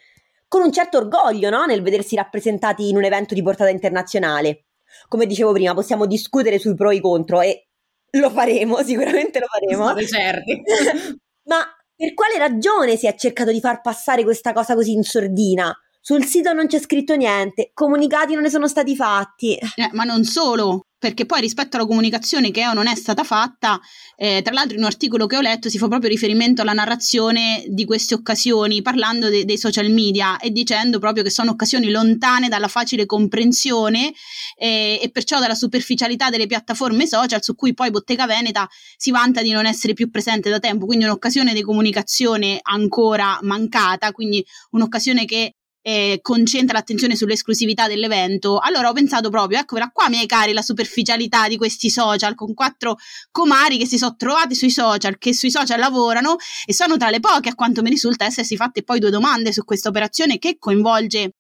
con 0.46 0.62
un 0.62 0.70
certo 0.70 0.98
orgoglio 0.98 1.50
no? 1.50 1.64
nel 1.64 1.83
vedersi 1.83 2.14
rappresentati 2.14 2.88
in 2.88 2.94
un 2.94 3.02
evento 3.02 3.35
di 3.35 3.42
portata 3.42 3.68
internazionale. 3.68 4.66
Come 5.09 5.26
dicevo 5.26 5.50
prima, 5.50 5.74
possiamo 5.74 6.07
discutere 6.07 6.61
sui 6.61 6.76
pro 6.76 6.90
e 6.90 6.94
i 6.94 7.00
contro 7.00 7.40
e 7.40 7.66
lo 8.11 8.31
faremo, 8.31 8.76
sicuramente 8.87 9.40
lo 9.40 9.46
faremo. 9.46 9.87
State 9.87 10.07
certi. 10.07 10.62
Ma 11.50 11.66
per 11.96 12.14
quale 12.14 12.38
ragione 12.38 12.94
si 12.96 13.09
è 13.09 13.14
cercato 13.16 13.50
di 13.50 13.59
far 13.59 13.81
passare 13.81 14.22
questa 14.22 14.52
cosa 14.52 14.76
così 14.76 14.92
in 14.92 15.02
sordina? 15.02 15.76
Sul 16.04 16.24
sito 16.24 16.52
non 16.52 16.66
c'è 16.66 16.80
scritto 16.80 17.14
niente, 17.14 17.70
comunicati 17.72 18.32
non 18.32 18.42
ne 18.42 18.50
sono 18.50 18.66
stati 18.66 18.96
fatti. 18.96 19.54
Eh, 19.54 19.88
ma 19.92 20.02
non 20.02 20.24
solo, 20.24 20.86
perché 20.98 21.26
poi 21.26 21.40
rispetto 21.40 21.76
alla 21.76 21.86
comunicazione 21.86 22.50
che 22.50 22.62
è 22.62 22.66
o 22.66 22.72
non 22.72 22.88
è 22.88 22.96
stata 22.96 23.22
fatta, 23.22 23.80
eh, 24.16 24.42
tra 24.42 24.52
l'altro 24.52 24.74
in 24.74 24.80
un 24.80 24.86
articolo 24.86 25.26
che 25.26 25.36
ho 25.36 25.40
letto 25.40 25.68
si 25.68 25.78
fa 25.78 25.86
proprio 25.86 26.10
riferimento 26.10 26.60
alla 26.60 26.72
narrazione 26.72 27.62
di 27.68 27.84
queste 27.84 28.14
occasioni, 28.14 28.82
parlando 28.82 29.28
de- 29.28 29.44
dei 29.44 29.56
social 29.56 29.90
media 29.90 30.38
e 30.40 30.50
dicendo 30.50 30.98
proprio 30.98 31.22
che 31.22 31.30
sono 31.30 31.52
occasioni 31.52 31.88
lontane 31.88 32.48
dalla 32.48 32.66
facile 32.66 33.06
comprensione 33.06 34.12
eh, 34.56 34.98
e 35.00 35.08
perciò 35.12 35.38
dalla 35.38 35.54
superficialità 35.54 36.30
delle 36.30 36.46
piattaforme 36.46 37.06
social 37.06 37.44
su 37.44 37.54
cui 37.54 37.74
poi 37.74 37.90
Bottega 37.90 38.26
Veneta 38.26 38.68
si 38.96 39.12
vanta 39.12 39.40
di 39.40 39.52
non 39.52 39.66
essere 39.66 39.92
più 39.92 40.10
presente 40.10 40.50
da 40.50 40.58
tempo, 40.58 40.84
quindi 40.84 41.04
un'occasione 41.04 41.54
di 41.54 41.62
comunicazione 41.62 42.58
ancora 42.60 43.38
mancata, 43.42 44.10
quindi 44.10 44.44
un'occasione 44.70 45.26
che 45.26 45.58
eh, 45.83 46.21
concentra 46.23 46.79
l'attenzione 46.79 47.16
sull'esclusività 47.16 47.88
dell'evento, 47.88 48.59
allora 48.59 48.88
ho 48.88 48.92
pensato 48.92 49.29
proprio, 49.31 49.59
eccovela 49.59 49.90
qua 49.92 50.09
miei 50.09 50.27
cari, 50.27 50.53
la 50.53 50.62
superficialità 50.62 51.49
di 51.49 51.57
questi 51.57 51.90
social 51.90 52.35
con 52.35 52.55
quattro 52.55 52.97
comari 53.31 53.79
che 53.79 53.87
si 53.87 53.99
sono 53.99 54.14
trovati 54.16 54.55
sui 54.55 54.71
social, 54.71 55.18
che 55.18 55.35
sui 55.35 55.51
social 55.51 55.79
lavorano 55.79 56.37
e 56.64 56.73
sono 56.73 56.97
tra 56.97 57.11
le 57.11 57.21
poche 57.21 57.51
a 57.51 57.55
quanto 57.55 57.83
mi 57.83 57.90
risulta 57.90 58.25
essersi 58.25 58.57
fatte 58.57 58.83
poi 58.83 59.01
due 59.01 59.11
domande 59.11 59.53
su 59.53 59.64
questa 59.64 59.88
operazione 59.88 60.38
che 60.38 60.57
coinvolge 60.59 61.35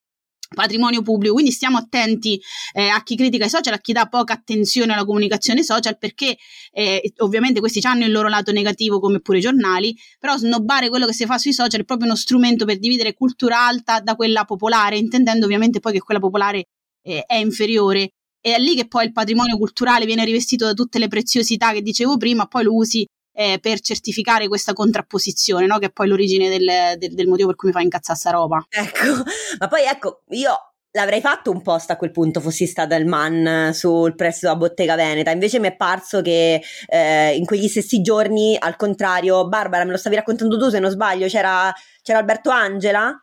patrimonio 0.52 1.02
pubblico, 1.02 1.34
quindi 1.34 1.50
stiamo 1.50 1.78
attenti 1.78 2.40
eh, 2.72 2.88
a 2.88 3.02
chi 3.02 3.16
critica 3.16 3.46
i 3.46 3.48
social, 3.48 3.74
a 3.74 3.78
chi 3.78 3.92
dà 3.92 4.06
poca 4.06 4.34
attenzione 4.34 4.92
alla 4.92 5.04
comunicazione 5.04 5.62
social, 5.62 5.98
perché 5.98 6.36
eh, 6.72 7.12
ovviamente 7.18 7.60
questi 7.60 7.80
hanno 7.86 8.04
il 8.04 8.12
loro 8.12 8.28
lato 8.28 8.52
negativo 8.52 9.00
come 9.00 9.20
pure 9.20 9.38
i 9.38 9.40
giornali, 9.40 9.96
però 10.18 10.36
snobbare 10.36 10.88
quello 10.88 11.06
che 11.06 11.12
si 11.12 11.26
fa 11.26 11.38
sui 11.38 11.52
social 11.52 11.80
è 11.80 11.84
proprio 11.84 12.06
uno 12.06 12.16
strumento 12.16 12.64
per 12.64 12.78
dividere 12.78 13.14
cultura 13.14 13.66
alta 13.66 14.00
da 14.00 14.14
quella 14.14 14.44
popolare, 14.44 14.96
intendendo 14.96 15.44
ovviamente 15.46 15.80
poi 15.80 15.92
che 15.92 16.00
quella 16.00 16.20
popolare 16.20 16.64
eh, 17.02 17.24
è 17.26 17.36
inferiore. 17.36 18.10
E 18.44 18.56
è 18.56 18.58
lì 18.58 18.74
che 18.74 18.88
poi 18.88 19.04
il 19.04 19.12
patrimonio 19.12 19.56
culturale 19.56 20.04
viene 20.04 20.24
rivestito 20.24 20.64
da 20.64 20.72
tutte 20.72 20.98
le 20.98 21.06
preziosità 21.06 21.72
che 21.72 21.80
dicevo 21.80 22.16
prima, 22.16 22.46
poi 22.46 22.64
lo 22.64 22.74
usi 22.74 23.06
eh, 23.32 23.58
per 23.60 23.80
certificare 23.80 24.48
questa 24.48 24.72
contrapposizione, 24.72 25.66
no? 25.66 25.78
che 25.78 25.86
è 25.86 25.90
poi 25.90 26.08
l'origine 26.08 26.48
del, 26.48 26.98
del, 26.98 27.14
del, 27.14 27.26
motivo 27.26 27.48
per 27.48 27.56
cui 27.56 27.68
mi 27.68 27.74
fa 27.74 27.80
incazzare 27.80 28.18
sta 28.18 28.30
roba. 28.30 28.64
Ecco, 28.68 29.22
ma 29.58 29.68
poi 29.68 29.84
ecco, 29.84 30.22
io 30.30 30.52
l'avrei 30.92 31.20
fatto 31.20 31.50
un 31.50 31.62
post 31.62 31.90
a 31.90 31.96
quel 31.96 32.10
punto 32.10 32.40
fossi 32.40 32.66
stata 32.66 32.94
il 32.96 33.06
man 33.06 33.70
sul 33.72 34.14
prestito 34.14 34.50
a 34.50 34.56
Bottega 34.56 34.94
Veneta, 34.94 35.30
invece 35.30 35.58
mi 35.58 35.68
è 35.68 35.76
parso 35.76 36.20
che 36.20 36.62
eh, 36.86 37.34
in 37.34 37.46
quegli 37.46 37.68
stessi 37.68 38.02
giorni, 38.02 38.56
al 38.58 38.76
contrario, 38.76 39.48
Barbara, 39.48 39.84
me 39.84 39.92
lo 39.92 39.96
stavi 39.96 40.16
raccontando 40.16 40.58
tu 40.58 40.68
se 40.68 40.78
non 40.78 40.90
sbaglio, 40.90 41.26
c'era, 41.26 41.72
c'era 42.02 42.18
Alberto 42.18 42.50
Angela 42.50 43.16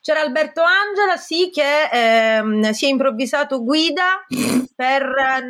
C'era 0.00 0.20
Alberto 0.20 0.62
Angela, 0.62 1.16
sì, 1.16 1.50
che 1.52 1.88
ehm, 1.92 2.70
si 2.70 2.86
è 2.86 2.88
improvvisato 2.88 3.62
guida 3.62 4.24
per 4.74 5.04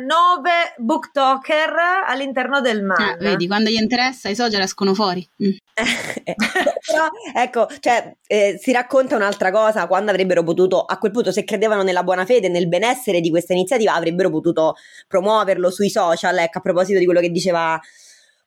nove 0.05 0.73
booktoker 0.77 1.73
all'interno 2.07 2.61
del 2.61 2.77
Eh, 2.79 2.81
manga. 2.81 3.15
vedi, 3.19 3.47
quando 3.47 3.69
gli 3.69 3.79
interessa 3.79 4.29
i 4.29 4.35
social 4.35 4.61
escono 4.61 4.93
fuori. 4.93 5.27
Mm. 5.43 5.49
Però 6.85 7.07
ecco, 7.35 7.67
cioè, 7.79 8.15
eh, 8.27 8.57
si 8.61 8.71
racconta 8.71 9.15
un'altra 9.15 9.51
cosa 9.51 9.87
quando 9.87 10.11
avrebbero 10.11 10.43
potuto, 10.43 10.81
a 10.83 10.97
quel 10.97 11.11
punto, 11.11 11.31
se 11.31 11.43
credevano 11.43 11.83
nella 11.83 12.03
buona 12.03 12.25
fede 12.25 12.47
e 12.47 12.49
nel 12.49 12.67
benessere 12.67 13.21
di 13.21 13.29
questa 13.29 13.53
iniziativa, 13.53 13.93
avrebbero 13.93 14.29
potuto 14.29 14.75
promuoverlo 15.07 15.69
sui 15.71 15.89
social. 15.89 16.37
Ecco, 16.37 16.57
a 16.57 16.61
proposito 16.61 16.99
di 16.99 17.05
quello 17.05 17.19
che 17.21 17.29
diceva, 17.29 17.79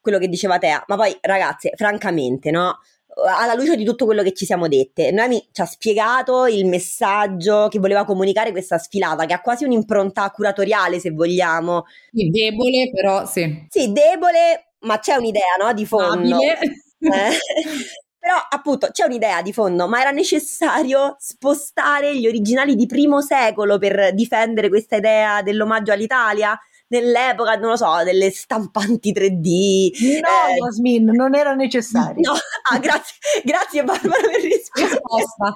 quello 0.00 0.18
che 0.18 0.28
diceva 0.28 0.58
Tea. 0.58 0.82
Ma 0.86 0.96
poi, 0.96 1.16
ragazze, 1.22 1.72
francamente, 1.76 2.50
no? 2.50 2.80
Alla 3.26 3.54
luce 3.54 3.76
di 3.76 3.84
tutto 3.84 4.04
quello 4.04 4.22
che 4.22 4.32
ci 4.32 4.44
siamo 4.44 4.66
dette, 4.66 5.12
Noemi 5.12 5.46
ci 5.52 5.60
ha 5.60 5.66
spiegato 5.66 6.46
il 6.46 6.66
messaggio 6.66 7.68
che 7.68 7.78
voleva 7.78 8.04
comunicare 8.04 8.50
questa 8.50 8.78
sfilata, 8.78 9.24
che 9.24 9.32
ha 9.34 9.40
quasi 9.40 9.64
un'impronta 9.64 10.28
curatoriale, 10.30 10.98
se 10.98 11.10
vogliamo. 11.10 11.84
Sì, 12.12 12.28
debole, 12.30 12.90
però 12.92 13.24
sì. 13.26 13.66
Sì, 13.68 13.92
debole, 13.92 14.72
ma 14.80 14.98
c'è 14.98 15.14
un'idea, 15.14 15.54
no? 15.60 15.72
Di 15.72 15.86
fondo. 15.86 16.38
Eh, 16.40 16.58
Però 18.24 18.36
appunto 18.48 18.88
c'è 18.90 19.04
un'idea 19.04 19.42
di 19.42 19.52
fondo, 19.52 19.86
ma 19.86 20.00
era 20.00 20.10
necessario 20.10 21.14
spostare 21.18 22.18
gli 22.18 22.26
originali 22.26 22.74
di 22.74 22.86
primo 22.86 23.20
secolo 23.20 23.76
per 23.76 24.14
difendere 24.14 24.70
questa 24.70 24.96
idea 24.96 25.42
dell'omaggio 25.42 25.92
all'Italia? 25.92 26.58
Nell'epoca, 26.94 27.56
non 27.56 27.70
lo 27.70 27.76
so, 27.76 28.04
delle 28.04 28.30
stampanti 28.30 29.12
3D. 29.12 30.20
No, 30.20 30.28
eh, 30.28 30.54
Yasmin, 30.64 31.06
non 31.06 31.34
era 31.34 31.52
necessario. 31.54 32.20
No, 32.30 32.38
ah, 32.70 32.78
grazie, 32.78 33.16
grazie 33.42 33.82
Barbara 33.82 34.20
per. 34.20 34.40
Risposta. 34.40 35.52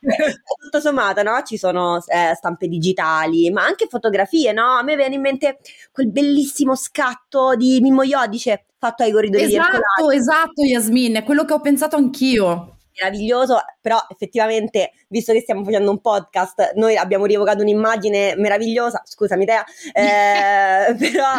Tutto 0.62 0.80
sommato, 0.80 1.22
no? 1.22 1.42
Ci 1.42 1.58
sono 1.58 2.02
eh, 2.06 2.34
stampe 2.34 2.68
digitali, 2.68 3.50
ma 3.50 3.64
anche 3.64 3.86
fotografie, 3.86 4.52
no? 4.52 4.78
A 4.78 4.82
me 4.82 4.96
viene 4.96 5.16
in 5.16 5.20
mente 5.20 5.58
quel 5.92 6.10
bellissimo 6.10 6.74
scatto 6.74 7.54
di 7.54 7.78
Mimmo 7.82 8.02
Iodice 8.02 8.64
fatto 8.78 9.02
ai 9.02 9.12
corridoi 9.12 9.46
di 9.46 9.54
Ercolano. 9.54 9.82
Esatto, 10.06 10.10
esatto, 10.10 10.62
Yasmin, 10.62 11.16
è 11.16 11.22
quello 11.22 11.44
che 11.44 11.52
ho 11.52 11.60
pensato 11.60 11.96
anch'io. 11.96 12.78
Meraviglioso, 13.00 13.58
però 13.80 13.98
effettivamente, 14.08 14.92
visto 15.08 15.32
che 15.32 15.40
stiamo 15.40 15.64
facendo 15.64 15.90
un 15.90 16.00
podcast, 16.00 16.72
noi 16.74 16.96
abbiamo 16.96 17.24
rievocato 17.26 17.62
un'immagine 17.62 18.34
meravigliosa, 18.36 19.00
scusami 19.04 19.44
Tea, 19.46 19.64
eh, 19.92 20.94
però 20.98 21.32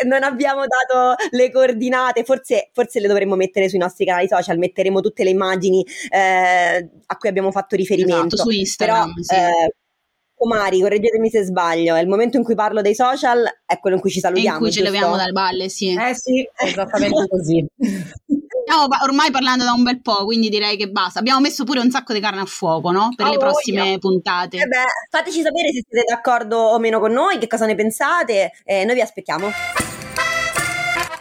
eh, 0.00 0.06
non 0.06 0.22
abbiamo 0.22 0.62
dato 0.66 1.14
le 1.30 1.50
coordinate, 1.50 2.24
forse, 2.24 2.70
forse 2.72 3.00
le 3.00 3.08
dovremmo 3.08 3.34
mettere 3.36 3.68
sui 3.68 3.78
nostri 3.78 4.04
canali 4.06 4.28
social, 4.28 4.58
metteremo 4.58 5.00
tutte 5.00 5.24
le 5.24 5.30
immagini 5.30 5.84
eh, 6.10 6.88
a 7.06 7.16
cui 7.16 7.28
abbiamo 7.28 7.50
fatto 7.50 7.76
riferimento. 7.76 8.34
Esatto, 8.36 8.50
su 8.50 8.56
Instagram, 8.56 9.12
Però, 9.12 9.22
sì. 9.22 9.34
eh, 9.34 9.74
Comari, 10.36 10.80
correggetemi 10.80 11.30
se 11.30 11.44
sbaglio, 11.44 11.94
è 11.94 12.00
il 12.00 12.08
momento 12.08 12.36
in 12.36 12.42
cui 12.42 12.56
parlo 12.56 12.82
dei 12.82 12.94
social, 12.94 13.44
è 13.64 13.78
quello 13.78 13.96
in 13.96 14.02
cui 14.02 14.10
ci 14.10 14.18
E 14.18 14.20
salutiamo. 14.22 14.56
in 14.56 14.62
cui 14.62 14.72
ci 14.72 14.80
giusto? 14.80 14.92
leviamo 14.92 15.16
dalle 15.16 15.30
balle, 15.32 15.68
sì. 15.68 15.90
Eh 15.94 16.14
sì, 16.14 16.44
Esattamente 16.66 17.26
così. 17.28 17.64
Stiamo 18.66 18.86
ormai 19.02 19.30
parlando 19.30 19.62
da 19.62 19.72
un 19.72 19.82
bel 19.82 20.00
po', 20.00 20.24
quindi 20.24 20.48
direi 20.48 20.78
che 20.78 20.88
basta. 20.88 21.18
Abbiamo 21.18 21.40
messo 21.40 21.64
pure 21.64 21.80
un 21.80 21.90
sacco 21.90 22.14
di 22.14 22.20
carne 22.20 22.40
a 22.40 22.46
fuoco, 22.46 22.90
no? 22.90 23.10
Per 23.14 23.26
Ah, 23.26 23.30
le 23.30 23.36
prossime 23.36 23.98
puntate. 23.98 24.56
Eh 24.56 24.66
beh, 24.66 24.84
fateci 25.10 25.42
sapere 25.42 25.68
se 25.68 25.84
siete 25.86 26.04
d'accordo 26.08 26.56
o 26.56 26.78
meno 26.78 26.98
con 26.98 27.12
noi, 27.12 27.36
che 27.38 27.46
cosa 27.46 27.66
ne 27.66 27.74
pensate, 27.74 28.52
eh, 28.64 28.84
noi 28.86 28.94
vi 28.94 29.02
aspettiamo. 29.02 29.50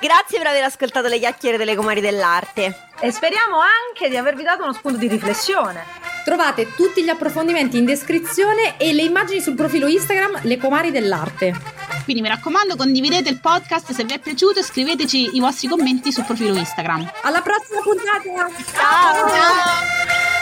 Grazie 0.04 0.38
per 0.38 0.48
aver 0.48 0.66
ascoltato 0.66 1.08
le 1.08 1.18
chiacchiere 1.18 1.56
delle 1.56 1.78
comari 1.78 2.02
dell'arte. 2.02 2.90
e 3.00 3.10
speriamo 3.10 3.56
anche 3.56 4.10
di 4.10 4.18
avervi 4.18 4.44
dato 4.44 4.64
uno 4.64 4.74
spunto 4.74 4.98
di 4.98 5.08
riflessione. 5.08 5.82
Trovate 6.26 6.76
tutti 6.76 7.02
gli 7.02 7.08
approfondimenti 7.08 7.78
in 7.78 7.86
descrizione 7.86 8.78
e 8.78 8.92
le 8.92 9.04
immagini 9.04 9.40
sul 9.40 9.56
profilo 9.56 9.88
Instagram 9.88 10.40
Le 10.42 10.58
Comari 10.58 10.92
dell'Arte. 10.92 11.56
Quindi 12.04 12.22
mi 12.22 12.28
raccomando, 12.28 12.76
condividete 12.76 13.30
il 13.30 13.40
podcast 13.40 13.94
se 13.94 14.04
vi 14.04 14.14
è 14.14 14.20
piaciuto 14.20 14.60
e 14.60 14.64
scriveteci 14.64 15.38
i 15.38 15.40
vostri 15.40 15.70
commenti 15.70 16.12
sul 16.12 16.26
profilo 16.26 16.54
Instagram. 16.58 17.10
Alla 17.22 17.42
prossima 17.42 17.80
puntata! 17.82 18.50
Ciao! 18.74 20.33